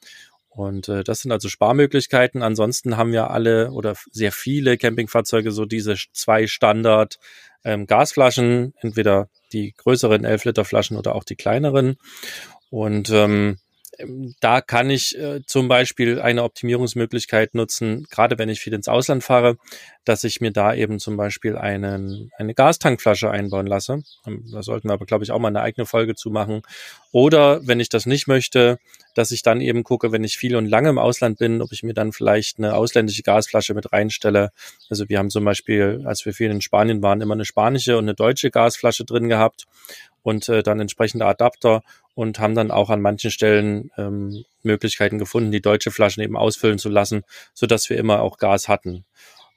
Und 0.55 0.89
äh, 0.89 1.03
das 1.03 1.21
sind 1.21 1.33
also 1.33 1.49
Sparmöglichkeiten. 1.49 2.43
Ansonsten 2.43 2.99
haben 2.99 3.13
wir 3.13 3.31
alle 3.31 3.71
oder 3.71 3.97
sehr 4.11 4.33
viele 4.33 4.77
Campingfahrzeuge 4.77 5.51
so 5.51 5.65
diese 5.65 5.95
zwei 6.13 6.47
Standard 6.47 7.19
ähm, 7.65 7.87
Gasflaschen, 7.87 8.75
entweder 8.81 9.29
die 9.53 9.73
größeren 9.77 10.25
11 10.25 10.45
Liter 10.45 10.65
Flaschen 10.67 10.99
oder 10.99 11.15
auch 11.15 11.25
die 11.25 11.37
kleineren. 11.37 11.97
Und 12.69 13.09
ähm, 13.11 13.59
da 14.41 14.61
kann 14.61 14.91
ich 14.91 15.19
äh, 15.19 15.45
zum 15.47 15.69
Beispiel 15.69 16.21
eine 16.21 16.45
Optimierungsmöglichkeit 16.45 17.55
nutzen, 17.55 18.07
gerade 18.11 18.39
wenn 18.39 18.49
ich 18.49 18.61
viel 18.61 18.73
ins 18.73 18.89
Ausland 18.89 19.23
fahre, 19.23 19.59
dass 20.05 20.25
ich 20.25 20.41
mir 20.41 20.51
da 20.51 20.75
eben 20.75 20.99
zum 20.99 21.17
Beispiel 21.17 21.57
einen, 21.57 22.31
eine 22.39 22.55
Gastankflasche 22.55 23.31
einbauen 23.31 23.67
lasse. 23.67 24.03
Ähm, 24.27 24.45
da 24.51 24.63
sollten 24.63 24.89
wir 24.89 24.95
aber, 24.95 25.05
glaube 25.05 25.25
ich, 25.25 25.31
auch 25.31 25.39
mal 25.39 25.49
eine 25.49 25.61
eigene 25.61 25.87
Folge 25.87 26.15
zu 26.15 26.31
machen. 26.31 26.63
Oder 27.13 27.67
wenn 27.67 27.81
ich 27.81 27.91
das 27.91 28.07
nicht 28.07 28.27
möchte, 28.27 28.79
dass 29.15 29.31
ich 29.31 29.43
dann 29.43 29.61
eben 29.61 29.85
gucke, 29.85 30.11
wenn 30.11 30.25
ich 30.25 30.39
viel 30.39 30.57
und 30.57 30.67
lange 30.67 30.89
im 30.89 30.99
Ausland 30.99 31.39
bin, 31.39 31.61
ob 31.61 31.73
ich 31.73 31.83
mir 31.83 31.95
dann 31.95 32.13
vielleicht 32.13 32.59
eine 32.59 32.75
ausländische 32.75 33.23
Gasflasche 33.23 33.75
mit 33.75 33.93
reinstelle. 33.93 34.53
Also 34.89 35.09
wir 35.11 35.19
haben 35.19 35.29
zum 35.29 35.45
Beispiel, 35.45 36.03
als 36.07 36.25
wir 36.25 36.33
viel 36.33 36.51
in 36.51 36.63
Spanien 36.63 37.03
waren, 37.03 37.21
immer 37.21 37.35
eine 37.35 37.45
spanische 37.45 37.99
und 37.99 38.05
eine 38.05 38.15
deutsche 38.15 38.51
Gasflasche 38.51 39.05
drin 39.05 39.29
gehabt 39.29 39.67
und 40.23 40.49
äh, 40.49 40.63
dann 40.63 40.81
entsprechende 40.81 41.27
Adapter 41.27 41.83
und 42.15 42.39
haben 42.39 42.55
dann 42.55 42.71
auch 42.71 42.91
an 42.91 43.01
manchen 43.01 43.31
Stellen 43.31 43.91
ähm, 43.97 44.45
Möglichkeiten 44.63 45.19
gefunden, 45.19 45.51
die 45.51 45.63
deutsche 45.63 45.91
Flaschen 45.91 46.23
eben 46.23 46.37
ausfüllen 46.37 46.79
zu 46.79 46.89
lassen, 46.89 47.23
so 47.55 47.67
dass 47.67 47.89
wir 47.91 47.97
immer 47.97 48.21
auch 48.21 48.39
Gas 48.39 48.69
hatten. 48.69 49.05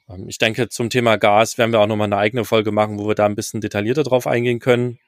Ähm, 0.09 0.27
ich 0.27 0.37
denke, 0.37 0.69
zum 0.69 0.89
Thema 0.89 1.17
Gas 1.17 1.57
werden 1.57 1.71
wir 1.71 1.79
auch 1.79 1.87
nochmal 1.87 2.07
eine 2.07 2.17
eigene 2.17 2.45
Folge 2.45 2.71
machen, 2.71 2.99
wo 2.99 3.07
wir 3.07 3.15
da 3.15 3.25
ein 3.25 3.35
bisschen 3.35 3.61
detaillierter 3.61 4.03
drauf 4.03 4.27
eingehen 4.27 4.59
können. 4.59 4.99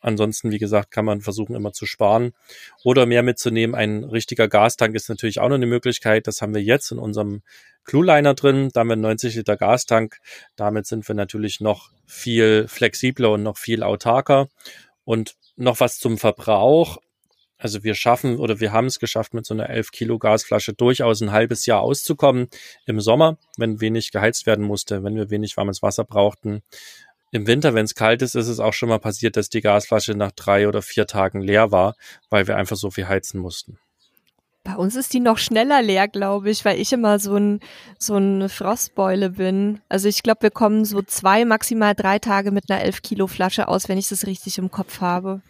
Ansonsten, 0.00 0.50
wie 0.50 0.58
gesagt, 0.58 0.90
kann 0.90 1.04
man 1.04 1.20
versuchen, 1.20 1.54
immer 1.54 1.72
zu 1.72 1.86
sparen 1.86 2.32
oder 2.84 3.06
mehr 3.06 3.22
mitzunehmen. 3.22 3.74
Ein 3.74 4.04
richtiger 4.04 4.48
Gastank 4.48 4.94
ist 4.94 5.08
natürlich 5.08 5.40
auch 5.40 5.48
noch 5.48 5.56
eine 5.56 5.66
Möglichkeit. 5.66 6.26
Das 6.26 6.42
haben 6.42 6.54
wir 6.54 6.62
jetzt 6.62 6.92
in 6.92 6.98
unserem 6.98 7.42
Clueliner 7.84 8.34
drin. 8.34 8.70
Da 8.72 8.80
haben 8.80 8.88
wir 8.88 8.96
90 8.96 9.34
Liter 9.34 9.56
Gastank. 9.56 10.18
Damit 10.56 10.86
sind 10.86 11.06
wir 11.08 11.14
natürlich 11.14 11.60
noch 11.60 11.90
viel 12.06 12.68
flexibler 12.68 13.32
und 13.32 13.42
noch 13.42 13.58
viel 13.58 13.82
autarker. 13.82 14.48
Und 15.04 15.36
noch 15.56 15.80
was 15.80 15.98
zum 15.98 16.18
Verbrauch. 16.18 16.98
Also 17.60 17.82
wir 17.82 17.96
schaffen 17.96 18.38
oder 18.38 18.60
wir 18.60 18.72
haben 18.72 18.86
es 18.86 19.00
geschafft, 19.00 19.34
mit 19.34 19.44
so 19.44 19.52
einer 19.52 19.68
11 19.68 19.90
Kilo 19.90 20.18
Gasflasche 20.18 20.74
durchaus 20.74 21.20
ein 21.20 21.32
halbes 21.32 21.66
Jahr 21.66 21.80
auszukommen 21.80 22.48
im 22.86 23.00
Sommer, 23.00 23.36
wenn 23.56 23.80
wenig 23.80 24.12
geheizt 24.12 24.46
werden 24.46 24.64
musste, 24.64 25.02
wenn 25.02 25.16
wir 25.16 25.30
wenig 25.30 25.56
warmes 25.56 25.82
Wasser 25.82 26.04
brauchten. 26.04 26.62
Im 27.30 27.46
Winter, 27.46 27.74
wenn 27.74 27.84
es 27.84 27.94
kalt 27.94 28.22
ist, 28.22 28.34
ist 28.34 28.48
es 28.48 28.60
auch 28.60 28.72
schon 28.72 28.88
mal 28.88 28.98
passiert, 28.98 29.36
dass 29.36 29.48
die 29.48 29.60
Gasflasche 29.60 30.12
nach 30.12 30.32
drei 30.32 30.68
oder 30.68 30.82
vier 30.82 31.06
Tagen 31.06 31.40
leer 31.40 31.70
war, 31.70 31.94
weil 32.30 32.46
wir 32.46 32.56
einfach 32.56 32.76
so 32.76 32.90
viel 32.90 33.08
heizen 33.08 33.40
mussten. 33.40 33.78
Bei 34.64 34.76
uns 34.76 34.96
ist 34.96 35.14
die 35.14 35.20
noch 35.20 35.38
schneller 35.38 35.82
leer, 35.82 36.08
glaube 36.08 36.50
ich, 36.50 36.64
weil 36.64 36.78
ich 36.80 36.92
immer 36.92 37.18
so 37.18 37.36
ein 37.36 37.60
so 37.98 38.16
eine 38.16 38.48
Frostbeule 38.48 39.30
bin. 39.30 39.80
Also 39.88 40.08
ich 40.08 40.22
glaube, 40.22 40.42
wir 40.42 40.50
kommen 40.50 40.84
so 40.84 41.00
zwei, 41.02 41.44
maximal 41.44 41.94
drei 41.94 42.18
Tage 42.18 42.50
mit 42.50 42.70
einer 42.70 42.82
11 42.82 43.02
Kilo 43.02 43.26
Flasche 43.26 43.68
aus, 43.68 43.88
wenn 43.88 43.98
ich 43.98 44.08
das 44.08 44.26
richtig 44.26 44.58
im 44.58 44.70
Kopf 44.70 45.00
habe 45.00 45.42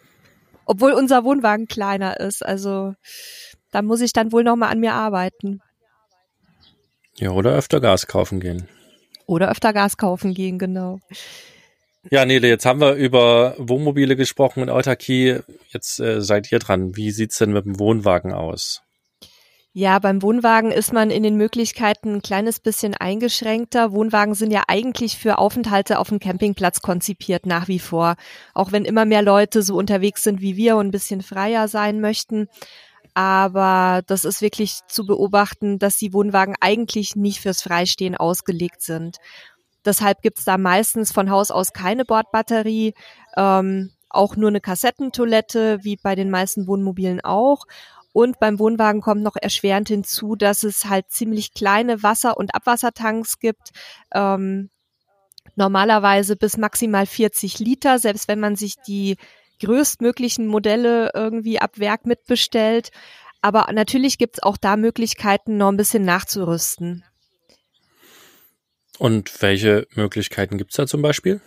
obwohl 0.69 0.91
unser 0.91 1.23
Wohnwagen 1.23 1.65
kleiner 1.65 2.19
ist. 2.19 2.45
Also 2.45 2.93
da 3.71 3.81
muss 3.81 4.01
ich 4.01 4.13
dann 4.13 4.31
wohl 4.31 4.43
noch 4.43 4.55
mal 4.55 4.69
an 4.69 4.79
mir 4.79 4.93
arbeiten. 4.93 5.61
Ja, 7.15 7.31
oder 7.31 7.55
öfter 7.55 7.81
Gas 7.81 8.05
kaufen 8.05 8.39
gehen. 8.39 8.69
Oder 9.25 9.49
öfter 9.49 9.73
Gas 9.73 9.97
kaufen 9.97 10.35
gehen, 10.35 10.59
genau. 10.59 10.99
Ja, 12.11 12.25
Nele, 12.25 12.47
jetzt 12.47 12.65
haben 12.65 12.81
wir 12.81 12.93
über 12.93 13.53
Wohnmobile 13.59 14.15
gesprochen 14.15 14.63
und 14.63 14.69
Autarkie. 14.71 15.39
Jetzt 15.69 15.99
äh, 15.99 16.21
seid 16.21 16.51
ihr 16.51 16.57
dran. 16.57 16.95
Wie 16.95 17.11
sieht's 17.11 17.37
denn 17.37 17.53
mit 17.53 17.65
dem 17.65 17.77
Wohnwagen 17.79 18.33
aus? 18.33 18.81
Ja, 19.73 19.99
beim 19.99 20.23
Wohnwagen 20.23 20.71
ist 20.71 20.91
man 20.91 21.11
in 21.11 21.21
den 21.21 21.37
Möglichkeiten 21.37 22.15
ein 22.15 22.21
kleines 22.23 22.59
bisschen 22.59 22.95
eingeschränkter. 22.95 23.91
Wohnwagen 23.91 24.33
sind 24.33 24.49
ja 24.49 24.63
eigentlich 24.67 25.19
für 25.19 25.37
Aufenthalte 25.37 25.99
auf 25.99 26.09
dem 26.09 26.19
Campingplatz 26.19 26.81
konzipiert 26.81 27.45
nach 27.45 27.67
wie 27.67 27.77
vor. 27.77 28.15
Auch 28.55 28.71
wenn 28.71 28.85
immer 28.85 29.05
mehr 29.05 29.21
Leute 29.21 29.61
so 29.61 29.77
unterwegs 29.77 30.23
sind 30.23 30.41
wie 30.41 30.57
wir 30.57 30.77
und 30.77 30.87
ein 30.87 30.91
bisschen 30.91 31.21
freier 31.21 31.67
sein 31.67 32.01
möchten. 32.01 32.47
Aber 33.13 34.01
das 34.07 34.25
ist 34.25 34.41
wirklich 34.41 34.79
zu 34.87 35.05
beobachten, 35.05 35.77
dass 35.77 35.97
die 35.97 36.13
Wohnwagen 36.13 36.55
eigentlich 36.59 37.15
nicht 37.15 37.39
fürs 37.39 37.61
Freistehen 37.61 38.15
ausgelegt 38.15 38.81
sind. 38.81 39.17
Deshalb 39.85 40.21
gibt's 40.21 40.45
da 40.45 40.57
meistens 40.57 41.11
von 41.11 41.29
Haus 41.29 41.51
aus 41.51 41.73
keine 41.73 42.05
Bordbatterie, 42.05 42.93
ähm, 43.37 43.91
auch 44.09 44.35
nur 44.35 44.49
eine 44.49 44.61
Kassettentoilette, 44.61 45.79
wie 45.83 45.95
bei 45.95 46.15
den 46.15 46.29
meisten 46.29 46.67
Wohnmobilen 46.67 47.21
auch. 47.21 47.65
Und 48.11 48.39
beim 48.39 48.59
Wohnwagen 48.59 49.01
kommt 49.01 49.21
noch 49.21 49.35
erschwerend 49.39 49.87
hinzu, 49.87 50.35
dass 50.35 50.63
es 50.63 50.85
halt 50.85 51.09
ziemlich 51.09 51.53
kleine 51.53 52.01
Wasser- 52.01 52.37
und 52.37 52.55
Abwassertanks 52.55 53.39
gibt. 53.39 53.69
Ähm, 54.13 54.69
normalerweise 55.55 56.35
bis 56.35 56.57
maximal 56.57 57.05
40 57.05 57.59
Liter, 57.59 57.99
selbst 57.99 58.27
wenn 58.27 58.39
man 58.39 58.55
sich 58.55 58.75
die 58.87 59.17
größtmöglichen 59.61 60.47
Modelle 60.47 61.11
irgendwie 61.13 61.59
ab 61.59 61.77
Werk 61.77 62.05
mitbestellt. 62.05 62.89
Aber 63.41 63.67
natürlich 63.71 64.17
gibt 64.17 64.37
es 64.37 64.43
auch 64.43 64.57
da 64.57 64.75
Möglichkeiten, 64.75 65.57
noch 65.57 65.69
ein 65.69 65.77
bisschen 65.77 66.03
nachzurüsten. 66.03 67.03
Und 68.99 69.41
welche 69.41 69.87
Möglichkeiten 69.95 70.57
gibt 70.57 70.71
es 70.71 70.77
da 70.77 70.85
zum 70.85 71.01
Beispiel? 71.01 71.41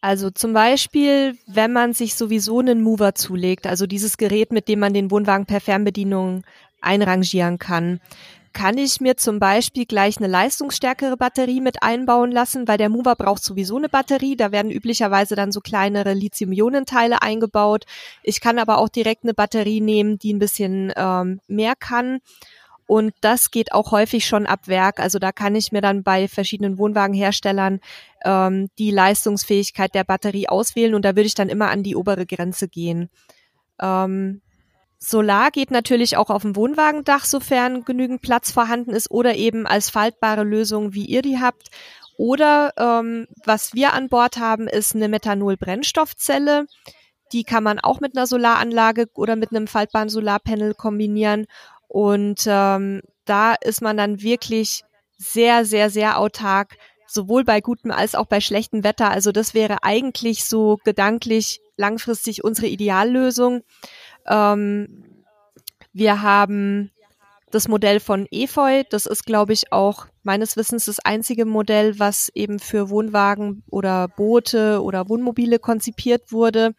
Also 0.00 0.30
zum 0.30 0.52
Beispiel, 0.52 1.36
wenn 1.46 1.72
man 1.72 1.92
sich 1.92 2.14
sowieso 2.14 2.60
einen 2.60 2.80
Mover 2.80 3.14
zulegt, 3.14 3.66
also 3.66 3.86
dieses 3.86 4.16
Gerät, 4.16 4.52
mit 4.52 4.68
dem 4.68 4.78
man 4.80 4.94
den 4.94 5.10
Wohnwagen 5.10 5.46
per 5.46 5.60
Fernbedienung 5.60 6.44
einrangieren 6.80 7.58
kann, 7.58 8.00
kann 8.52 8.78
ich 8.78 9.00
mir 9.00 9.16
zum 9.16 9.38
Beispiel 9.38 9.86
gleich 9.86 10.18
eine 10.18 10.26
leistungsstärkere 10.26 11.16
Batterie 11.16 11.60
mit 11.60 11.82
einbauen 11.82 12.30
lassen, 12.30 12.68
weil 12.68 12.78
der 12.78 12.88
Mover 12.88 13.16
braucht 13.16 13.42
sowieso 13.42 13.76
eine 13.76 13.88
Batterie. 13.88 14.36
Da 14.36 14.52
werden 14.52 14.70
üblicherweise 14.70 15.36
dann 15.36 15.52
so 15.52 15.60
kleinere 15.60 16.12
Lithium-Ionen-Teile 16.12 17.22
eingebaut. 17.22 17.84
Ich 18.22 18.40
kann 18.40 18.58
aber 18.58 18.78
auch 18.78 18.88
direkt 18.88 19.24
eine 19.24 19.34
Batterie 19.34 19.80
nehmen, 19.80 20.18
die 20.18 20.34
ein 20.34 20.38
bisschen 20.38 20.92
ähm, 20.96 21.40
mehr 21.46 21.74
kann. 21.76 22.18
Und 22.86 23.14
das 23.20 23.50
geht 23.50 23.72
auch 23.72 23.92
häufig 23.92 24.26
schon 24.26 24.46
ab 24.46 24.68
Werk. 24.68 25.00
Also 25.00 25.18
da 25.18 25.32
kann 25.32 25.54
ich 25.54 25.72
mir 25.72 25.80
dann 25.80 26.02
bei 26.02 26.28
verschiedenen 26.28 26.78
Wohnwagenherstellern 26.78 27.80
ähm, 28.24 28.68
die 28.78 28.90
Leistungsfähigkeit 28.90 29.94
der 29.94 30.04
Batterie 30.04 30.48
auswählen 30.48 30.94
und 30.94 31.04
da 31.04 31.10
würde 31.10 31.26
ich 31.26 31.34
dann 31.34 31.48
immer 31.48 31.70
an 31.70 31.82
die 31.82 31.96
obere 31.96 32.26
Grenze 32.26 32.68
gehen. 32.68 33.08
Ähm, 33.80 34.42
Solar 35.04 35.50
geht 35.50 35.72
natürlich 35.72 36.16
auch 36.16 36.30
auf 36.30 36.42
dem 36.42 36.54
Wohnwagendach, 36.54 37.24
sofern 37.24 37.84
genügend 37.84 38.22
Platz 38.22 38.52
vorhanden 38.52 38.92
ist 38.92 39.10
oder 39.10 39.34
eben 39.34 39.66
als 39.66 39.90
faltbare 39.90 40.44
Lösung, 40.44 40.94
wie 40.94 41.06
ihr 41.06 41.22
die 41.22 41.40
habt. 41.40 41.70
Oder 42.16 42.72
ähm, 42.76 43.26
was 43.44 43.74
wir 43.74 43.94
an 43.94 44.08
Bord 44.08 44.36
haben, 44.36 44.68
ist 44.68 44.94
eine 44.94 45.08
Methanol-Brennstoffzelle. 45.08 46.66
Die 47.32 47.42
kann 47.42 47.64
man 47.64 47.80
auch 47.80 47.98
mit 47.98 48.16
einer 48.16 48.28
Solaranlage 48.28 49.08
oder 49.14 49.34
mit 49.34 49.50
einem 49.50 49.66
faltbaren 49.66 50.08
Solarpanel 50.08 50.74
kombinieren. 50.74 51.46
Und 51.92 52.44
ähm, 52.46 53.02
da 53.26 53.52
ist 53.52 53.82
man 53.82 53.98
dann 53.98 54.22
wirklich 54.22 54.82
sehr, 55.18 55.66
sehr, 55.66 55.90
sehr 55.90 56.18
autark, 56.18 56.78
sowohl 57.06 57.44
bei 57.44 57.60
gutem 57.60 57.90
als 57.90 58.14
auch 58.14 58.24
bei 58.24 58.40
schlechtem 58.40 58.82
Wetter. 58.82 59.10
Also 59.10 59.30
das 59.30 59.52
wäre 59.52 59.82
eigentlich 59.82 60.46
so 60.46 60.78
gedanklich 60.84 61.60
langfristig 61.76 62.44
unsere 62.44 62.66
Ideallösung. 62.68 63.60
Ähm, 64.26 65.04
wir 65.92 66.22
haben 66.22 66.92
das 67.50 67.68
Modell 67.68 68.00
von 68.00 68.26
Efeu. 68.30 68.84
Das 68.88 69.04
ist, 69.04 69.26
glaube 69.26 69.52
ich, 69.52 69.70
auch 69.70 70.06
meines 70.22 70.56
Wissens 70.56 70.86
das 70.86 70.98
einzige 70.98 71.44
Modell, 71.44 71.98
was 71.98 72.30
eben 72.34 72.58
für 72.58 72.88
Wohnwagen 72.88 73.64
oder 73.68 74.08
Boote 74.08 74.80
oder 74.82 75.10
Wohnmobile 75.10 75.58
konzipiert 75.58 76.32
wurde. 76.32 76.74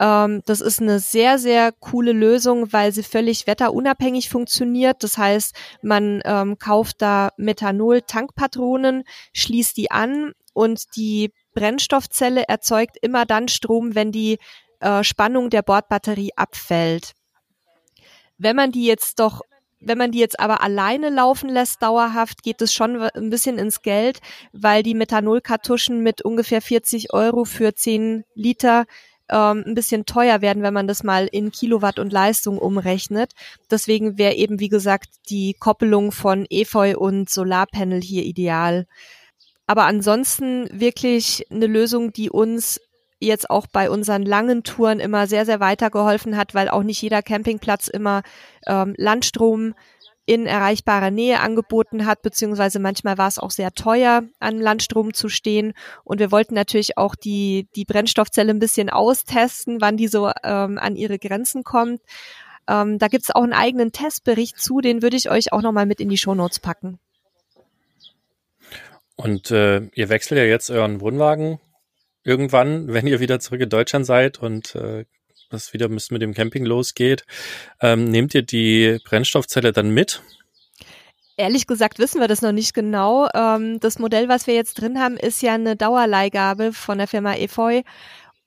Ähm, 0.00 0.42
das 0.46 0.60
ist 0.60 0.80
eine 0.80 1.00
sehr, 1.00 1.38
sehr 1.38 1.72
coole 1.72 2.12
Lösung, 2.12 2.72
weil 2.72 2.92
sie 2.92 3.02
völlig 3.02 3.46
wetterunabhängig 3.46 4.28
funktioniert. 4.28 5.02
Das 5.02 5.18
heißt, 5.18 5.54
man 5.82 6.22
ähm, 6.24 6.58
kauft 6.58 7.02
da 7.02 7.30
Methanol-Tankpatronen, 7.36 9.04
schließt 9.32 9.76
die 9.76 9.90
an 9.90 10.32
und 10.52 10.96
die 10.96 11.32
Brennstoffzelle 11.54 12.44
erzeugt 12.48 12.96
immer 13.00 13.26
dann 13.26 13.48
Strom, 13.48 13.94
wenn 13.94 14.12
die 14.12 14.38
äh, 14.80 15.02
Spannung 15.02 15.50
der 15.50 15.62
Bordbatterie 15.62 16.32
abfällt. 16.36 17.12
Wenn 18.38 18.54
man 18.54 18.70
die 18.70 18.84
jetzt 18.84 19.18
doch 19.18 19.42
wenn 19.80 19.98
man 19.98 20.10
die 20.10 20.18
jetzt 20.18 20.40
aber 20.40 20.60
alleine 20.60 21.08
laufen 21.08 21.48
lässt, 21.48 21.82
dauerhaft, 21.82 22.42
geht 22.42 22.60
es 22.62 22.72
schon 22.72 23.00
ein 23.00 23.30
bisschen 23.30 23.58
ins 23.58 23.82
Geld, 23.82 24.18
weil 24.52 24.82
die 24.82 24.94
Methanolkartuschen 24.94 26.02
mit 26.02 26.22
ungefähr 26.22 26.60
40 26.60 27.12
Euro 27.12 27.44
für 27.44 27.74
10 27.74 28.24
Liter 28.34 28.86
ähm, 29.30 29.64
ein 29.66 29.74
bisschen 29.74 30.06
teuer 30.06 30.40
werden, 30.40 30.62
wenn 30.62 30.74
man 30.74 30.86
das 30.86 31.02
mal 31.02 31.26
in 31.26 31.50
Kilowatt 31.52 31.98
und 31.98 32.12
Leistung 32.12 32.58
umrechnet. 32.58 33.32
Deswegen 33.70 34.18
wäre 34.18 34.34
eben, 34.34 34.60
wie 34.60 34.68
gesagt, 34.68 35.08
die 35.30 35.54
Koppelung 35.54 36.12
von 36.12 36.46
Efeu 36.50 36.96
und 36.96 37.28
Solarpanel 37.30 38.00
hier 38.00 38.24
ideal. 38.24 38.86
Aber 39.66 39.84
ansonsten 39.84 40.68
wirklich 40.72 41.46
eine 41.50 41.66
Lösung, 41.66 42.12
die 42.12 42.30
uns 42.30 42.80
jetzt 43.20 43.50
auch 43.50 43.66
bei 43.66 43.90
unseren 43.90 44.22
langen 44.22 44.62
Touren 44.62 45.00
immer 45.00 45.26
sehr, 45.26 45.44
sehr 45.44 45.60
weitergeholfen 45.60 46.36
hat, 46.36 46.54
weil 46.54 46.68
auch 46.68 46.82
nicht 46.82 47.02
jeder 47.02 47.22
Campingplatz 47.22 47.88
immer 47.88 48.22
ähm, 48.66 48.94
Landstrom 48.96 49.74
in 50.28 50.44
erreichbarer 50.44 51.10
Nähe 51.10 51.40
angeboten 51.40 52.04
hat, 52.04 52.20
beziehungsweise 52.20 52.80
manchmal 52.80 53.16
war 53.16 53.28
es 53.28 53.38
auch 53.38 53.50
sehr 53.50 53.72
teuer, 53.72 54.24
an 54.40 54.60
Landstrom 54.60 55.14
zu 55.14 55.30
stehen. 55.30 55.72
Und 56.04 56.20
wir 56.20 56.30
wollten 56.30 56.54
natürlich 56.54 56.98
auch 56.98 57.14
die, 57.14 57.66
die 57.74 57.86
Brennstoffzelle 57.86 58.52
ein 58.52 58.58
bisschen 58.58 58.90
austesten, 58.90 59.80
wann 59.80 59.96
die 59.96 60.06
so 60.06 60.30
ähm, 60.44 60.76
an 60.76 60.96
ihre 60.96 61.18
Grenzen 61.18 61.64
kommt. 61.64 62.02
Ähm, 62.68 62.98
da 62.98 63.08
gibt's 63.08 63.30
auch 63.30 63.42
einen 63.42 63.54
eigenen 63.54 63.90
Testbericht 63.90 64.58
zu, 64.58 64.82
den 64.82 65.00
würde 65.00 65.16
ich 65.16 65.30
euch 65.30 65.50
auch 65.54 65.62
nochmal 65.62 65.86
mit 65.86 65.98
in 65.98 66.10
die 66.10 66.18
Shownotes 66.18 66.58
packen. 66.58 66.98
Und 69.16 69.50
äh, 69.50 69.88
ihr 69.94 70.10
wechselt 70.10 70.36
ja 70.36 70.44
jetzt 70.44 70.70
euren 70.70 71.00
Wohnwagen 71.00 71.58
irgendwann, 72.22 72.88
wenn 72.92 73.06
ihr 73.06 73.20
wieder 73.20 73.40
zurück 73.40 73.62
in 73.62 73.70
Deutschland 73.70 74.04
seid 74.04 74.42
und 74.42 74.74
äh, 74.74 75.06
das 75.48 75.72
wieder 75.72 75.88
mit 75.88 76.22
dem 76.22 76.34
Camping 76.34 76.64
losgeht. 76.64 77.24
Ähm, 77.80 78.04
nehmt 78.04 78.34
ihr 78.34 78.42
die 78.42 78.98
Brennstoffzelle 79.04 79.72
dann 79.72 79.90
mit? 79.90 80.22
Ehrlich 81.36 81.68
gesagt 81.68 82.00
wissen 82.00 82.20
wir 82.20 82.28
das 82.28 82.42
noch 82.42 82.52
nicht 82.52 82.74
genau. 82.74 83.28
Ähm, 83.32 83.78
das 83.80 83.98
Modell, 83.98 84.28
was 84.28 84.46
wir 84.46 84.54
jetzt 84.54 84.74
drin 84.74 84.98
haben, 84.98 85.16
ist 85.16 85.40
ja 85.40 85.54
eine 85.54 85.76
Dauerleihgabe 85.76 86.72
von 86.72 86.98
der 86.98 87.06
Firma 87.06 87.34
Efeu. 87.34 87.82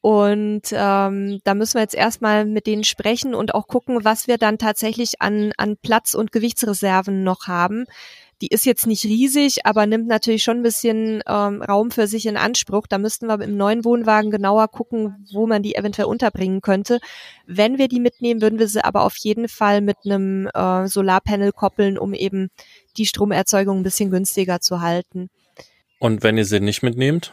Und 0.01 0.63
ähm, 0.71 1.39
da 1.43 1.53
müssen 1.53 1.75
wir 1.75 1.81
jetzt 1.81 1.95
erstmal 1.95 2.45
mit 2.45 2.65
denen 2.65 2.83
sprechen 2.83 3.35
und 3.35 3.53
auch 3.53 3.67
gucken, 3.67 4.03
was 4.03 4.27
wir 4.27 4.37
dann 4.37 4.57
tatsächlich 4.57 5.21
an, 5.21 5.53
an 5.57 5.77
Platz- 5.77 6.15
und 6.15 6.31
Gewichtsreserven 6.31 7.23
noch 7.23 7.47
haben. 7.47 7.85
Die 8.41 8.47
ist 8.47 8.65
jetzt 8.65 8.87
nicht 8.87 9.05
riesig, 9.05 9.65
aber 9.65 9.85
nimmt 9.85 10.07
natürlich 10.07 10.41
schon 10.41 10.57
ein 10.57 10.63
bisschen 10.63 11.21
ähm, 11.27 11.61
Raum 11.61 11.91
für 11.91 12.07
sich 12.07 12.25
in 12.25 12.37
Anspruch. 12.37 12.87
Da 12.87 12.97
müssten 12.97 13.27
wir 13.27 13.39
im 13.39 13.55
neuen 13.55 13.85
Wohnwagen 13.85 14.31
genauer 14.31 14.67
gucken, 14.67 15.27
wo 15.31 15.45
man 15.45 15.61
die 15.61 15.75
eventuell 15.75 16.07
unterbringen 16.07 16.61
könnte. 16.61 16.99
Wenn 17.45 17.77
wir 17.77 17.87
die 17.87 17.99
mitnehmen, 17.99 18.41
würden 18.41 18.57
wir 18.57 18.67
sie 18.67 18.83
aber 18.83 19.03
auf 19.03 19.15
jeden 19.17 19.47
Fall 19.47 19.81
mit 19.81 19.97
einem 20.05 20.47
äh, 20.47 20.87
Solarpanel 20.87 21.51
koppeln, 21.51 21.99
um 21.99 22.15
eben 22.15 22.49
die 22.97 23.05
Stromerzeugung 23.05 23.79
ein 23.79 23.83
bisschen 23.83 24.09
günstiger 24.09 24.59
zu 24.59 24.81
halten. 24.81 25.29
Und 25.99 26.23
wenn 26.23 26.37
ihr 26.37 26.45
sie 26.45 26.59
nicht 26.59 26.81
mitnehmt? 26.81 27.31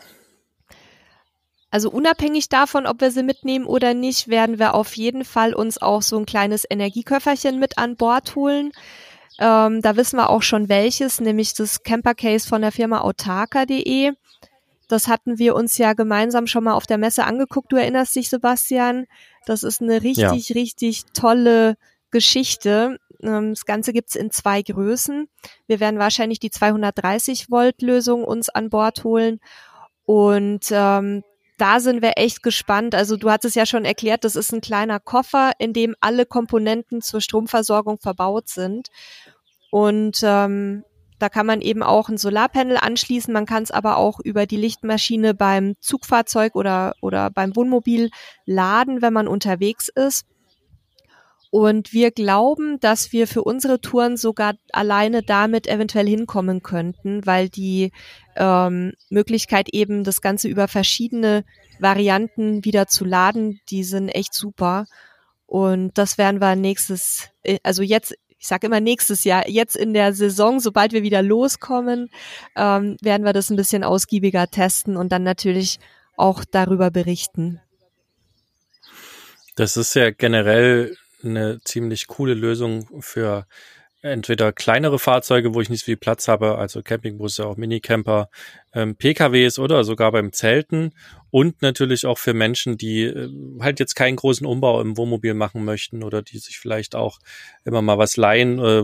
Also 1.70 1.90
unabhängig 1.90 2.48
davon, 2.48 2.86
ob 2.86 3.00
wir 3.00 3.10
sie 3.10 3.22
mitnehmen 3.22 3.66
oder 3.66 3.92
nicht, 3.92 4.28
werden 4.28 4.58
wir 4.58 4.74
auf 4.74 4.94
jeden 4.96 5.24
Fall 5.24 5.54
uns 5.54 5.80
auch 5.80 6.00
so 6.00 6.18
ein 6.18 6.24
kleines 6.24 6.64
Energieköfferchen 6.68 7.58
mit 7.58 7.76
an 7.76 7.96
Bord 7.96 8.36
holen. 8.36 8.72
Ähm, 9.38 9.82
da 9.82 9.96
wissen 9.96 10.16
wir 10.16 10.30
auch 10.30 10.42
schon 10.42 10.68
welches, 10.68 11.20
nämlich 11.20 11.54
das 11.54 11.82
Camper 11.82 12.14
Case 12.14 12.48
von 12.48 12.60
der 12.60 12.72
Firma 12.72 13.00
autarka.de. 13.00 14.12
Das 14.88 15.06
hatten 15.06 15.38
wir 15.38 15.54
uns 15.54 15.78
ja 15.78 15.92
gemeinsam 15.92 16.46
schon 16.46 16.64
mal 16.64 16.72
auf 16.72 16.86
der 16.86 16.98
Messe 16.98 17.24
angeguckt. 17.24 17.70
Du 17.70 17.76
erinnerst 17.76 18.16
dich, 18.16 18.30
Sebastian? 18.30 19.06
Das 19.46 19.62
ist 19.62 19.82
eine 19.82 20.02
richtig, 20.02 20.48
ja. 20.48 20.54
richtig 20.54 21.04
tolle 21.12 21.76
Geschichte. 22.10 22.98
Ähm, 23.22 23.50
das 23.50 23.66
Ganze 23.66 23.92
gibt's 23.92 24.16
in 24.16 24.30
zwei 24.30 24.62
Größen. 24.62 25.28
Wir 25.66 25.78
werden 25.78 25.98
wahrscheinlich 25.98 26.40
die 26.40 26.50
230 26.50 27.50
Volt 27.50 27.82
Lösung 27.82 28.24
uns 28.24 28.48
an 28.48 28.70
Bord 28.70 29.04
holen. 29.04 29.40
Und 30.04 30.66
ähm, 30.70 31.22
da 31.58 31.80
sind 31.80 32.00
wir 32.02 32.12
echt 32.16 32.42
gespannt. 32.42 32.94
Also 32.94 33.16
du 33.16 33.30
hattest 33.30 33.56
ja 33.56 33.66
schon 33.66 33.84
erklärt, 33.84 34.24
das 34.24 34.36
ist 34.36 34.52
ein 34.52 34.60
kleiner 34.60 35.00
Koffer, 35.00 35.52
in 35.58 35.72
dem 35.72 35.94
alle 36.00 36.24
Komponenten 36.24 37.02
zur 37.02 37.20
Stromversorgung 37.20 37.98
verbaut 37.98 38.48
sind. 38.48 38.88
Und 39.70 40.20
ähm, 40.22 40.84
da 41.18 41.28
kann 41.28 41.46
man 41.46 41.60
eben 41.60 41.82
auch 41.82 42.08
ein 42.08 42.18
Solarpanel 42.18 42.76
anschließen. 42.76 43.32
Man 43.32 43.46
kann 43.46 43.62
es 43.62 43.70
aber 43.70 43.96
auch 43.96 44.20
über 44.20 44.46
die 44.46 44.56
Lichtmaschine 44.56 45.34
beim 45.34 45.74
Zugfahrzeug 45.80 46.54
oder, 46.54 46.94
oder 47.00 47.30
beim 47.30 47.56
Wohnmobil 47.56 48.10
laden, 48.46 49.02
wenn 49.02 49.12
man 49.12 49.28
unterwegs 49.28 49.88
ist. 49.88 50.26
Und 51.50 51.92
wir 51.94 52.10
glauben, 52.10 52.78
dass 52.78 53.12
wir 53.12 53.26
für 53.26 53.42
unsere 53.42 53.80
Touren 53.80 54.16
sogar 54.18 54.54
alleine 54.72 55.22
damit 55.22 55.66
eventuell 55.66 56.06
hinkommen 56.06 56.62
könnten, 56.62 57.24
weil 57.24 57.48
die 57.48 57.90
ähm, 58.36 58.92
Möglichkeit 59.08 59.70
eben 59.70 60.04
das 60.04 60.20
Ganze 60.20 60.48
über 60.48 60.68
verschiedene 60.68 61.44
Varianten 61.80 62.64
wieder 62.64 62.86
zu 62.86 63.04
laden, 63.04 63.60
die 63.70 63.82
sind 63.82 64.10
echt 64.10 64.34
super. 64.34 64.84
Und 65.46 65.96
das 65.96 66.18
werden 66.18 66.42
wir 66.42 66.54
nächstes, 66.54 67.30
äh, 67.42 67.58
also 67.62 67.82
jetzt, 67.82 68.14
ich 68.38 68.46
sage 68.46 68.66
immer 68.66 68.80
nächstes 68.80 69.24
Jahr, 69.24 69.48
jetzt 69.48 69.76
in 69.76 69.94
der 69.94 70.12
Saison, 70.12 70.60
sobald 70.60 70.92
wir 70.92 71.02
wieder 71.02 71.22
loskommen, 71.22 72.10
ähm, 72.56 72.96
werden 73.02 73.24
wir 73.24 73.32
das 73.32 73.50
ein 73.50 73.56
bisschen 73.56 73.82
ausgiebiger 73.82 74.46
testen 74.46 74.96
und 74.96 75.10
dann 75.10 75.24
natürlich 75.24 75.78
auch 76.16 76.44
darüber 76.44 76.90
berichten. 76.90 77.60
Das 79.56 79.76
ist 79.76 79.94
ja 79.94 80.10
generell 80.10 80.96
eine 81.24 81.60
ziemlich 81.64 82.06
coole 82.06 82.34
Lösung 82.34 82.88
für 83.00 83.46
entweder 84.00 84.52
kleinere 84.52 84.98
Fahrzeuge, 84.98 85.54
wo 85.54 85.60
ich 85.60 85.70
nicht 85.70 85.80
so 85.80 85.86
viel 85.86 85.96
Platz 85.96 86.28
habe, 86.28 86.56
also 86.56 86.82
Campingbusse, 86.82 87.46
auch 87.46 87.56
Minicamper, 87.56 88.28
ähm, 88.72 88.94
PKWs 88.94 89.58
oder 89.58 89.82
sogar 89.82 90.12
beim 90.12 90.32
Zelten 90.32 90.92
und 91.30 91.62
natürlich 91.62 92.06
auch 92.06 92.18
für 92.18 92.32
Menschen, 92.32 92.78
die 92.78 93.02
äh, 93.04 93.28
halt 93.60 93.80
jetzt 93.80 93.96
keinen 93.96 94.14
großen 94.16 94.46
Umbau 94.46 94.80
im 94.80 94.96
Wohnmobil 94.96 95.34
machen 95.34 95.64
möchten 95.64 96.04
oder 96.04 96.22
die 96.22 96.38
sich 96.38 96.58
vielleicht 96.58 96.94
auch 96.94 97.18
immer 97.64 97.82
mal 97.82 97.98
was 97.98 98.16
leihen 98.16 98.58
äh, 98.60 98.82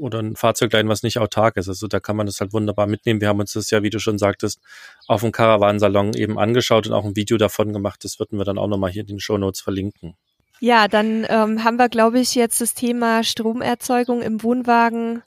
oder 0.00 0.20
ein 0.20 0.34
Fahrzeug 0.34 0.72
leihen, 0.72 0.88
was 0.88 1.04
nicht 1.04 1.18
autark 1.18 1.56
ist. 1.56 1.68
Also 1.68 1.86
da 1.86 2.00
kann 2.00 2.16
man 2.16 2.26
das 2.26 2.40
halt 2.40 2.52
wunderbar 2.52 2.88
mitnehmen. 2.88 3.20
Wir 3.20 3.28
haben 3.28 3.40
uns 3.40 3.52
das 3.52 3.70
ja, 3.70 3.84
wie 3.84 3.90
du 3.90 4.00
schon 4.00 4.18
sagtest, 4.18 4.60
auf 5.06 5.20
dem 5.20 5.30
Caravansalon 5.30 6.14
eben 6.14 6.38
angeschaut 6.38 6.88
und 6.88 6.92
auch 6.92 7.04
ein 7.04 7.16
Video 7.16 7.36
davon 7.36 7.72
gemacht. 7.72 8.02
Das 8.02 8.18
würden 8.18 8.38
wir 8.38 8.44
dann 8.44 8.58
auch 8.58 8.68
nochmal 8.68 8.90
hier 8.90 9.02
in 9.02 9.08
den 9.08 9.20
Show 9.20 9.38
Notes 9.38 9.60
verlinken. 9.60 10.16
Ja, 10.60 10.88
dann 10.88 11.26
ähm, 11.28 11.64
haben 11.64 11.78
wir, 11.78 11.88
glaube 11.88 12.18
ich, 12.18 12.34
jetzt 12.34 12.60
das 12.60 12.74
Thema 12.74 13.22
Stromerzeugung 13.22 14.22
im 14.22 14.42
Wohnwagen 14.42 15.22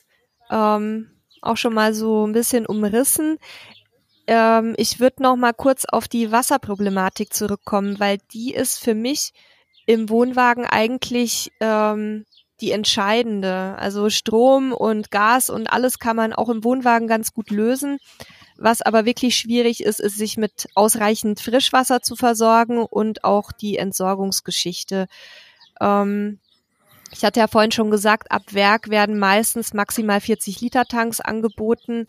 ähm, 0.50 1.12
auch 1.42 1.58
schon 1.58 1.74
mal 1.74 1.94
so 1.94 2.26
ein 2.26 2.34
bisschen 2.34 2.66
umrissen. 2.66 3.38
Ähm, 4.28 4.74
ich 4.78 5.00
würde 5.00 5.24
noch 5.24 5.36
mal 5.36 5.54
kurz 5.54 5.86
auf 5.86 6.08
die 6.08 6.32
Wasserproblematik 6.32 7.34
zurückkommen, 7.34 8.00
weil 8.00 8.18
die 8.34 8.54
ist 8.54 8.80
für 8.80 8.96
mich 8.96 9.34
im 9.86 10.10
Wohnwagen 10.10 10.66
eigentlich 10.66 11.52
ähm, 11.60 12.26
die 12.62 12.72
entscheidende. 12.72 13.76
Also 13.78 14.10
Strom 14.10 14.74
und 14.74 15.12
Gas 15.12 15.50
und 15.50 15.72
alles 15.72 16.00
kann 16.00 16.16
man 16.16 16.34
auch 16.34 16.50
im 16.50 16.64
Wohnwagen 16.64 17.08
ganz 17.08 17.34
gut 17.34 17.52
lösen. 17.52 18.00
Was 18.62 18.82
aber 18.82 19.06
wirklich 19.06 19.38
schwierig 19.38 19.82
ist, 19.82 20.02
ist 20.02 20.18
sich 20.18 20.36
mit 20.36 20.68
ausreichend 20.76 21.40
Frischwasser 21.40 22.02
zu 22.02 22.18
versorgen 22.18 22.80
und 22.80 23.24
auch 23.24 23.54
die 23.54 23.78
Entsorgungsgeschichte. 23.78 25.08
Ähm, 25.80 26.40
ich 27.12 27.24
hatte 27.24 27.40
ja 27.40 27.48
vorhin 27.48 27.72
schon 27.72 27.90
gesagt, 27.90 28.32
ab 28.32 28.44
Werk 28.52 28.90
werden 28.90 29.18
meistens 29.18 29.74
maximal 29.74 30.20
40 30.20 30.60
Liter 30.60 30.84
Tanks 30.84 31.22
angeboten. 31.22 32.08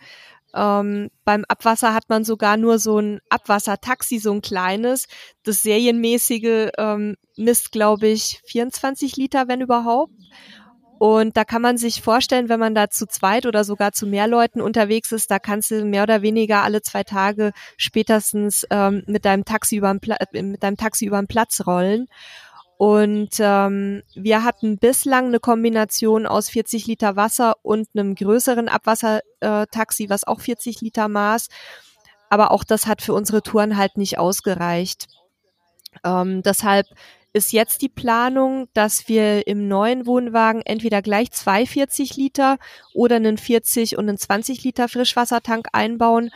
Ähm, 0.53 1.11
beim 1.25 1.45
Abwasser 1.47 1.95
hat 1.95 2.09
man 2.09 2.25
sogar 2.25 2.57
nur 2.57 2.81
so 2.81 2.99
ein 2.99 3.21
Abwassertaxi, 3.29 4.19
so 4.19 4.33
ein 4.33 4.43
kleines. 4.43 5.07
Das 5.45 5.63
serienmäßige 5.63 6.71
ähm, 6.77 7.17
misst, 7.37 7.71
glaube 7.71 8.09
ich, 8.09 8.41
24 8.47 9.17
Liter, 9.17 9.47
wenn 9.47 9.61
überhaupt. 9.61 10.13
Und 11.01 11.39
da 11.39 11.45
kann 11.45 11.63
man 11.63 11.79
sich 11.79 12.03
vorstellen, 12.03 12.51
wenn 12.51 12.61
man 12.61 12.75
da 12.75 12.91
zu 12.91 13.07
zweit 13.07 13.47
oder 13.47 13.65
sogar 13.65 13.93
zu 13.93 14.07
mehr 14.07 14.27
Leuten 14.27 14.61
unterwegs 14.61 15.13
ist, 15.13 15.31
da 15.31 15.39
kannst 15.39 15.71
du 15.71 15.83
mehr 15.87 16.03
oder 16.03 16.21
weniger 16.21 16.63
alle 16.63 16.83
zwei 16.83 17.05
Tage 17.05 17.53
spätestens 17.79 18.67
ähm, 18.69 19.03
mit 19.07 19.25
deinem 19.25 19.47
Taxi 19.47 19.77
über 19.77 19.95
den 19.95 20.11
äh, 20.11 20.43
mit 20.43 20.63
deinem 20.63 20.77
Taxi 20.77 21.07
über 21.07 21.19
den 21.19 21.27
Platz 21.27 21.63
rollen. 21.67 22.07
Und 22.77 23.31
ähm, 23.39 24.03
wir 24.15 24.45
hatten 24.45 24.77
bislang 24.77 25.29
eine 25.29 25.41
Kombination 25.41 26.27
aus 26.27 26.51
40 26.51 26.87
Liter 26.87 27.17
Wasser 27.17 27.57
und 27.63 27.89
einem 27.95 28.15
größeren 28.15 28.69
Abwassertaxi, 28.69 30.05
äh, 30.05 30.11
was 30.11 30.27
auch 30.27 30.41
40 30.41 30.83
Liter 30.83 31.09
maß. 31.09 31.49
Aber 32.29 32.51
auch 32.51 32.63
das 32.63 32.87
hat 32.87 33.01
für 33.01 33.15
unsere 33.15 33.41
Touren 33.41 33.79
halt 33.79 33.97
nicht 33.97 34.19
ausgereicht. 34.19 35.07
Ähm, 36.05 36.43
deshalb 36.43 36.85
ist 37.33 37.53
jetzt 37.53 37.83
die 37.83 37.89
Planung, 37.89 38.69
dass 38.75 39.09
wir 39.09 39.47
im 39.47 39.69
neuen 39.69 40.07
Wohnwagen 40.07 40.63
entweder 40.63 41.01
gleich 41.03 41.31
zwei 41.31 41.65
40 41.65 42.17
Liter 42.17 42.59
oder 42.93 43.17
einen 43.17 43.39
40 43.39 43.97
und 43.97 44.09
einen 44.09 44.19
20 44.19 44.65
Liter 44.65 44.89
Frischwassertank 44.89 45.69
einbauen. 45.73 46.31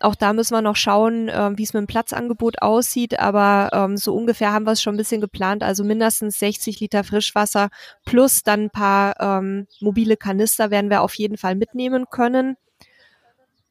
Auch 0.00 0.14
da 0.14 0.32
müssen 0.32 0.54
wir 0.54 0.62
noch 0.62 0.76
schauen, 0.76 1.28
äh, 1.28 1.50
wie 1.56 1.64
es 1.64 1.74
mit 1.74 1.80
dem 1.80 1.86
Platzangebot 1.86 2.62
aussieht, 2.62 3.18
aber 3.18 3.70
ähm, 3.72 3.96
so 3.96 4.14
ungefähr 4.14 4.52
haben 4.52 4.64
wir 4.64 4.72
es 4.72 4.82
schon 4.82 4.94
ein 4.94 4.98
bisschen 4.98 5.20
geplant. 5.20 5.62
Also 5.62 5.82
mindestens 5.84 6.38
60 6.38 6.80
Liter 6.80 7.04
Frischwasser 7.04 7.68
plus 8.04 8.42
dann 8.42 8.64
ein 8.64 8.70
paar 8.70 9.20
ähm, 9.20 9.66
mobile 9.80 10.16
Kanister 10.16 10.70
werden 10.70 10.88
wir 10.88 11.02
auf 11.02 11.14
jeden 11.14 11.36
Fall 11.36 11.56
mitnehmen 11.56 12.06
können. 12.10 12.56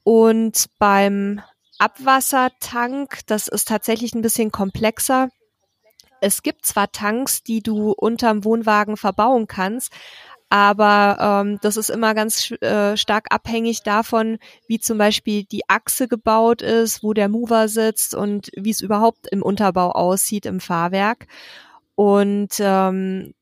Und 0.03 0.65
beim 0.79 1.41
Abwassertank, 1.79 3.19
das 3.27 3.47
ist 3.47 3.67
tatsächlich 3.67 4.13
ein 4.13 4.21
bisschen 4.21 4.51
komplexer 4.51 5.29
es 6.21 6.43
gibt 6.43 6.65
zwar 6.65 6.91
Tanks, 6.91 7.43
die 7.43 7.61
du 7.61 7.91
unterm 7.91 8.43
Wohnwagen 8.43 8.97
verbauen 8.97 9.47
kannst, 9.47 9.91
aber 10.49 11.43
ähm, 11.45 11.59
das 11.61 11.75
ist 11.75 11.89
immer 11.89 12.13
ganz 12.13 12.51
äh, 12.61 12.95
stark 12.95 13.27
abhängig 13.31 13.83
davon, 13.83 14.37
wie 14.67 14.79
zum 14.79 14.97
Beispiel 14.97 15.43
die 15.43 15.67
Achse 15.67 16.07
gebaut 16.07 16.61
ist, 16.61 17.03
wo 17.03 17.13
der 17.13 17.27
Mover 17.27 17.67
sitzt 17.67 18.15
und 18.15 18.49
wie 18.55 18.69
es 18.69 18.79
überhaupt 18.79 19.27
im 19.29 19.43
Unterbau 19.43 19.91
aussieht 19.91 20.45
im 20.45 20.61
Fahrwerk. 20.61 21.27
Und 21.95 22.53
ähm, 22.59 23.33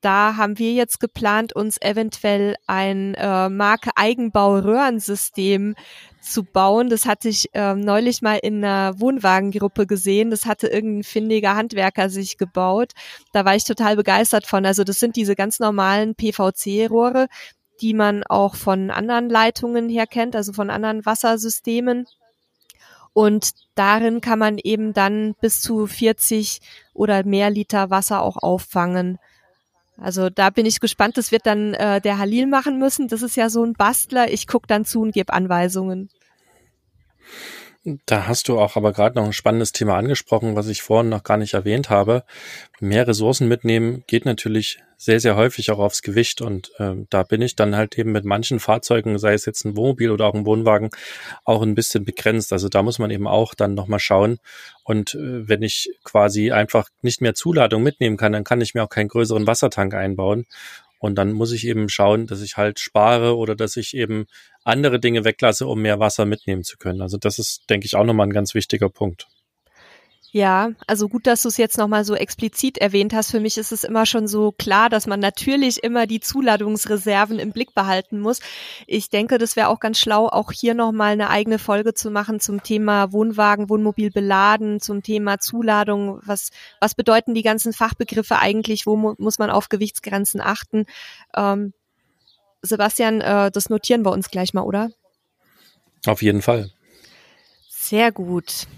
da 0.00 0.36
haben 0.36 0.58
wir 0.58 0.72
jetzt 0.72 1.00
geplant, 1.00 1.54
uns 1.54 1.80
eventuell 1.80 2.56
ein 2.66 3.14
äh, 3.14 3.48
Marke 3.48 3.90
Eigenbau 3.96 4.58
Röhrensystem 4.58 5.74
zu 6.20 6.44
bauen. 6.44 6.88
Das 6.88 7.06
hatte 7.06 7.28
ich 7.28 7.54
äh, 7.54 7.74
neulich 7.74 8.22
mal 8.22 8.38
in 8.42 8.64
einer 8.64 8.98
Wohnwagengruppe 9.00 9.86
gesehen. 9.86 10.30
Das 10.30 10.46
hatte 10.46 10.68
irgendein 10.68 11.04
findiger 11.04 11.56
Handwerker 11.56 12.08
sich 12.10 12.38
gebaut. 12.38 12.92
Da 13.32 13.44
war 13.44 13.54
ich 13.56 13.64
total 13.64 13.96
begeistert 13.96 14.46
von. 14.46 14.64
Also 14.64 14.84
das 14.84 14.98
sind 14.98 15.16
diese 15.16 15.34
ganz 15.34 15.60
normalen 15.60 16.14
PVC-Rohre, 16.14 17.28
die 17.80 17.94
man 17.94 18.24
auch 18.24 18.54
von 18.54 18.90
anderen 18.90 19.28
Leitungen 19.28 19.88
her 19.88 20.06
kennt, 20.06 20.36
also 20.36 20.52
von 20.52 20.70
anderen 20.70 21.04
Wassersystemen. 21.04 22.06
Und 23.12 23.50
darin 23.74 24.20
kann 24.20 24.38
man 24.38 24.58
eben 24.58 24.92
dann 24.92 25.34
bis 25.40 25.60
zu 25.60 25.86
40 25.86 26.60
oder 26.94 27.24
mehr 27.24 27.50
Liter 27.50 27.90
Wasser 27.90 28.22
auch 28.22 28.36
auffangen. 28.36 29.18
Also 30.00 30.30
da 30.30 30.50
bin 30.50 30.66
ich 30.66 30.80
gespannt. 30.80 31.16
Das 31.16 31.30
wird 31.30 31.46
dann 31.46 31.74
äh, 31.74 32.00
der 32.00 32.18
Halil 32.18 32.46
machen 32.46 32.78
müssen. 32.78 33.08
Das 33.08 33.22
ist 33.22 33.36
ja 33.36 33.50
so 33.50 33.62
ein 33.64 33.74
Bastler. 33.74 34.32
Ich 34.32 34.46
guck 34.46 34.66
dann 34.66 34.84
zu 34.84 35.02
und 35.02 35.12
gebe 35.12 35.32
Anweisungen. 35.32 36.08
Da 38.06 38.26
hast 38.26 38.48
du 38.48 38.58
auch 38.58 38.76
aber 38.76 38.92
gerade 38.92 39.16
noch 39.16 39.24
ein 39.24 39.32
spannendes 39.32 39.72
Thema 39.72 39.96
angesprochen, 39.96 40.56
was 40.56 40.68
ich 40.68 40.82
vorhin 40.82 41.08
noch 41.08 41.22
gar 41.22 41.36
nicht 41.36 41.54
erwähnt 41.54 41.90
habe. 41.90 42.24
Mehr 42.80 43.06
Ressourcen 43.06 43.48
mitnehmen 43.48 44.04
geht 44.06 44.24
natürlich 44.24 44.78
sehr, 44.96 45.18
sehr 45.18 45.34
häufig 45.34 45.70
auch 45.70 45.78
aufs 45.78 46.02
Gewicht 46.02 46.42
und 46.42 46.72
äh, 46.78 46.92
da 47.08 47.22
bin 47.22 47.40
ich 47.40 47.56
dann 47.56 47.74
halt 47.74 47.96
eben 47.96 48.12
mit 48.12 48.26
manchen 48.26 48.60
Fahrzeugen, 48.60 49.18
sei 49.18 49.32
es 49.32 49.46
jetzt 49.46 49.64
ein 49.64 49.74
Wohnmobil 49.74 50.10
oder 50.10 50.26
auch 50.26 50.34
ein 50.34 50.44
Wohnwagen, 50.44 50.90
auch 51.44 51.62
ein 51.62 51.74
bisschen 51.74 52.04
begrenzt. 52.04 52.52
Also 52.52 52.68
da 52.68 52.82
muss 52.82 52.98
man 52.98 53.10
eben 53.10 53.26
auch 53.26 53.54
dann 53.54 53.72
nochmal 53.72 53.98
schauen. 53.98 54.38
Und 54.84 55.14
äh, 55.14 55.48
wenn 55.48 55.62
ich 55.62 55.90
quasi 56.04 56.52
einfach 56.52 56.88
nicht 57.00 57.22
mehr 57.22 57.34
Zuladung 57.34 57.82
mitnehmen 57.82 58.18
kann, 58.18 58.32
dann 58.32 58.44
kann 58.44 58.60
ich 58.60 58.74
mir 58.74 58.84
auch 58.84 58.90
keinen 58.90 59.08
größeren 59.08 59.46
Wassertank 59.46 59.94
einbauen. 59.94 60.44
Und 61.00 61.16
dann 61.16 61.32
muss 61.32 61.50
ich 61.50 61.66
eben 61.66 61.88
schauen, 61.88 62.26
dass 62.26 62.42
ich 62.42 62.58
halt 62.58 62.78
spare 62.78 63.36
oder 63.36 63.56
dass 63.56 63.76
ich 63.76 63.96
eben 63.96 64.26
andere 64.64 65.00
Dinge 65.00 65.24
weglasse, 65.24 65.66
um 65.66 65.80
mehr 65.80 65.98
Wasser 65.98 66.26
mitnehmen 66.26 66.62
zu 66.62 66.76
können. 66.76 67.00
Also 67.00 67.16
das 67.16 67.38
ist, 67.38 67.62
denke 67.70 67.86
ich, 67.86 67.96
auch 67.96 68.04
nochmal 68.04 68.26
ein 68.26 68.32
ganz 68.32 68.54
wichtiger 68.54 68.90
Punkt. 68.90 69.26
Ja, 70.32 70.70
also 70.86 71.08
gut, 71.08 71.26
dass 71.26 71.42
du 71.42 71.48
es 71.48 71.56
jetzt 71.56 71.76
nochmal 71.76 72.04
so 72.04 72.14
explizit 72.14 72.78
erwähnt 72.78 73.12
hast. 73.12 73.32
Für 73.32 73.40
mich 73.40 73.58
ist 73.58 73.72
es 73.72 73.82
immer 73.82 74.06
schon 74.06 74.28
so 74.28 74.52
klar, 74.52 74.88
dass 74.88 75.08
man 75.08 75.18
natürlich 75.18 75.82
immer 75.82 76.06
die 76.06 76.20
Zuladungsreserven 76.20 77.40
im 77.40 77.50
Blick 77.50 77.74
behalten 77.74 78.20
muss. 78.20 78.38
Ich 78.86 79.10
denke, 79.10 79.38
das 79.38 79.56
wäre 79.56 79.66
auch 79.68 79.80
ganz 79.80 79.98
schlau, 79.98 80.28
auch 80.28 80.52
hier 80.52 80.74
nochmal 80.74 81.12
eine 81.12 81.30
eigene 81.30 81.58
Folge 81.58 81.94
zu 81.94 82.12
machen 82.12 82.38
zum 82.38 82.62
Thema 82.62 83.12
Wohnwagen, 83.12 83.68
Wohnmobil 83.68 84.12
beladen, 84.12 84.80
zum 84.80 85.02
Thema 85.02 85.40
Zuladung. 85.40 86.20
Was, 86.24 86.50
was 86.78 86.94
bedeuten 86.94 87.34
die 87.34 87.42
ganzen 87.42 87.72
Fachbegriffe 87.72 88.38
eigentlich? 88.38 88.86
Wo 88.86 88.94
mu 88.94 89.14
muss 89.18 89.40
man 89.40 89.50
auf 89.50 89.68
Gewichtsgrenzen 89.68 90.40
achten? 90.40 90.86
Ähm, 91.34 91.72
Sebastian, 92.62 93.20
äh, 93.20 93.50
das 93.50 93.68
notieren 93.68 94.04
wir 94.04 94.12
uns 94.12 94.30
gleich 94.30 94.54
mal, 94.54 94.62
oder? 94.62 94.90
Auf 96.06 96.22
jeden 96.22 96.40
Fall. 96.40 96.70
Sehr 97.68 98.12
gut. 98.12 98.68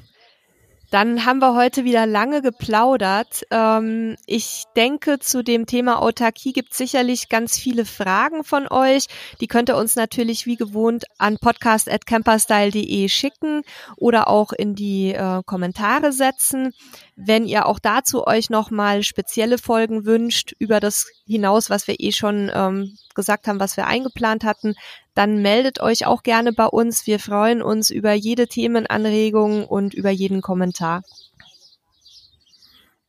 Dann 0.93 1.25
haben 1.25 1.39
wir 1.39 1.55
heute 1.55 1.85
wieder 1.85 2.05
lange 2.05 2.43
geplaudert. 2.43 3.47
Ähm, 3.51 4.17
ich 4.27 4.65
denke, 4.77 5.19
zu 5.21 5.43
dem 5.43 5.65
Thema 5.65 6.03
Autarkie 6.03 6.53
gibt 6.53 6.75
sicherlich 6.75 7.31
ganz 7.31 7.59
viele 7.59 7.87
Fragen 7.87 8.45
von 8.45 8.69
euch. 8.69 9.07
Die 9.41 9.47
könnt 9.47 9.71
ihr 9.71 9.79
uns 9.79 9.97
natürlich 9.97 10.45
wie 10.45 10.57
gewohnt 10.57 11.05
an 11.17 11.39
podcast.camperstyle.de 11.39 13.09
schicken 13.09 13.63
oder 13.97 14.29
auch 14.29 14.53
in 14.53 14.75
die 14.75 15.15
äh, 15.15 15.41
Kommentare 15.47 16.13
setzen. 16.13 16.75
Wenn 17.17 17.47
ihr 17.47 17.65
auch 17.65 17.79
dazu 17.79 18.27
euch 18.27 18.51
nochmal 18.51 19.03
spezielle 19.03 19.57
Folgen 19.57 20.05
wünscht, 20.05 20.53
über 20.59 20.79
das 20.79 21.07
hinaus, 21.27 21.71
was 21.71 21.87
wir 21.87 22.01
eh 22.01 22.13
schon 22.13 22.51
ähm, 22.53 22.99
gesagt 23.15 23.49
haben, 23.49 23.61
was 23.61 23.79
wir 23.79 23.87
eingeplant 23.87 24.45
hatten, 24.45 24.75
dann 25.15 25.43
meldet 25.43 25.81
euch 25.81 26.07
auch 26.07 26.23
gerne 26.23 26.53
bei 26.53 26.67
uns. 26.67 27.07
Wir 27.07 27.19
freuen 27.19 27.63
uns 27.63 27.91
über 27.91 28.13
jede 28.13 28.47
Themenanregung 28.47 29.67
und 29.67 29.95
über 29.95 30.11
jeden 30.11 30.41
Kommentar. 30.41 31.03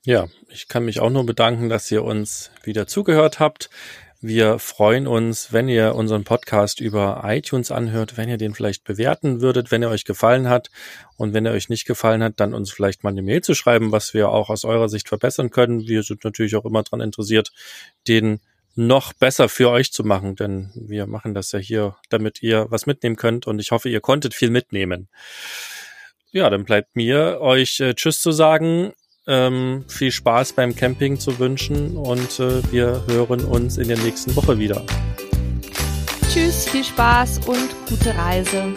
Ja, 0.06 0.28
ich 0.50 0.68
kann 0.68 0.84
mich 0.84 1.00
auch 1.00 1.10
nur 1.10 1.26
bedanken, 1.26 1.70
dass 1.70 1.90
ihr 1.90 2.04
uns 2.04 2.52
wieder 2.64 2.88
zugehört 2.88 3.40
habt. 3.40 3.70
Wir 4.20 4.58
freuen 4.58 5.06
uns, 5.06 5.52
wenn 5.52 5.68
ihr 5.68 5.96
unseren 5.96 6.24
Podcast 6.24 6.80
über 6.80 7.24
iTunes 7.26 7.72
anhört, 7.72 8.16
wenn 8.16 8.30
ihr 8.30 8.38
den 8.38 8.54
vielleicht 8.54 8.86
bewerten 8.86 9.42
würdet, 9.42 9.70
wenn 9.70 9.84
er 9.84 9.90
euch 9.90 10.06
gefallen 10.06 10.48
hat. 10.48 10.72
Und 11.18 11.34
wenn 11.34 11.46
er 11.46 11.52
euch 11.52 11.68
nicht 11.68 11.86
gefallen 11.86 12.24
hat, 12.24 12.40
dann 12.40 12.54
uns 12.54 12.72
vielleicht 12.72 13.04
mal 13.04 13.10
eine 13.10 13.22
Mail 13.22 13.42
zu 13.42 13.54
schreiben, 13.54 13.92
was 13.92 14.14
wir 14.14 14.30
auch 14.30 14.50
aus 14.50 14.64
eurer 14.64 14.88
Sicht 14.88 15.10
verbessern 15.10 15.52
können. 15.52 15.88
Wir 15.88 16.04
sind 16.04 16.24
natürlich 16.24 16.56
auch 16.56 16.64
immer 16.64 16.84
daran 16.84 17.02
interessiert, 17.02 17.52
den 18.08 18.40
noch 18.76 19.14
besser 19.14 19.50
für 19.50 19.70
euch 19.70 19.92
zu 19.92 20.04
machen, 20.04 20.36
denn 20.36 20.72
wir 20.76 21.06
machen 21.08 21.34
das 21.34 21.52
ja 21.52 21.60
hier, 21.60 21.96
damit 22.10 22.42
ihr 22.42 22.68
was 22.70 22.86
mitnehmen 22.86 23.16
könnt 23.16 23.48
und 23.48 23.60
ich 23.60 23.72
hoffe, 23.72 23.90
ihr 23.90 24.02
konntet 24.02 24.34
viel 24.34 24.50
mitnehmen. 24.50 25.10
Ja, 26.32 26.50
dann 26.50 26.64
bleibt 26.64 26.96
mir 26.96 27.40
euch 27.42 27.80
äh, 27.80 27.94
Tschüss 27.94 28.20
zu 28.20 28.32
sagen 28.32 28.94
ähm, 29.28 29.86
viel 29.88 30.12
Spaß 30.12 30.54
beim 30.54 30.76
Camping 30.76 31.20
zu 31.20 31.40
wünschen 31.40 31.96
und 31.98 32.40
äh, 32.40 32.62
wir 32.72 33.04
hören 33.08 33.46
uns 33.46 33.78
in 33.78 33.88
der 33.88 33.98
nächsten 34.00 34.36
Woche 34.36 34.60
wieder. 34.60 34.84
Tschüss, 36.32 36.68
viel 36.68 36.84
Spaß 36.84 37.40
und 37.48 37.70
gute 37.88 38.16
Reise. 38.16 38.74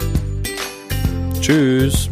Tschüss. 1.41 2.09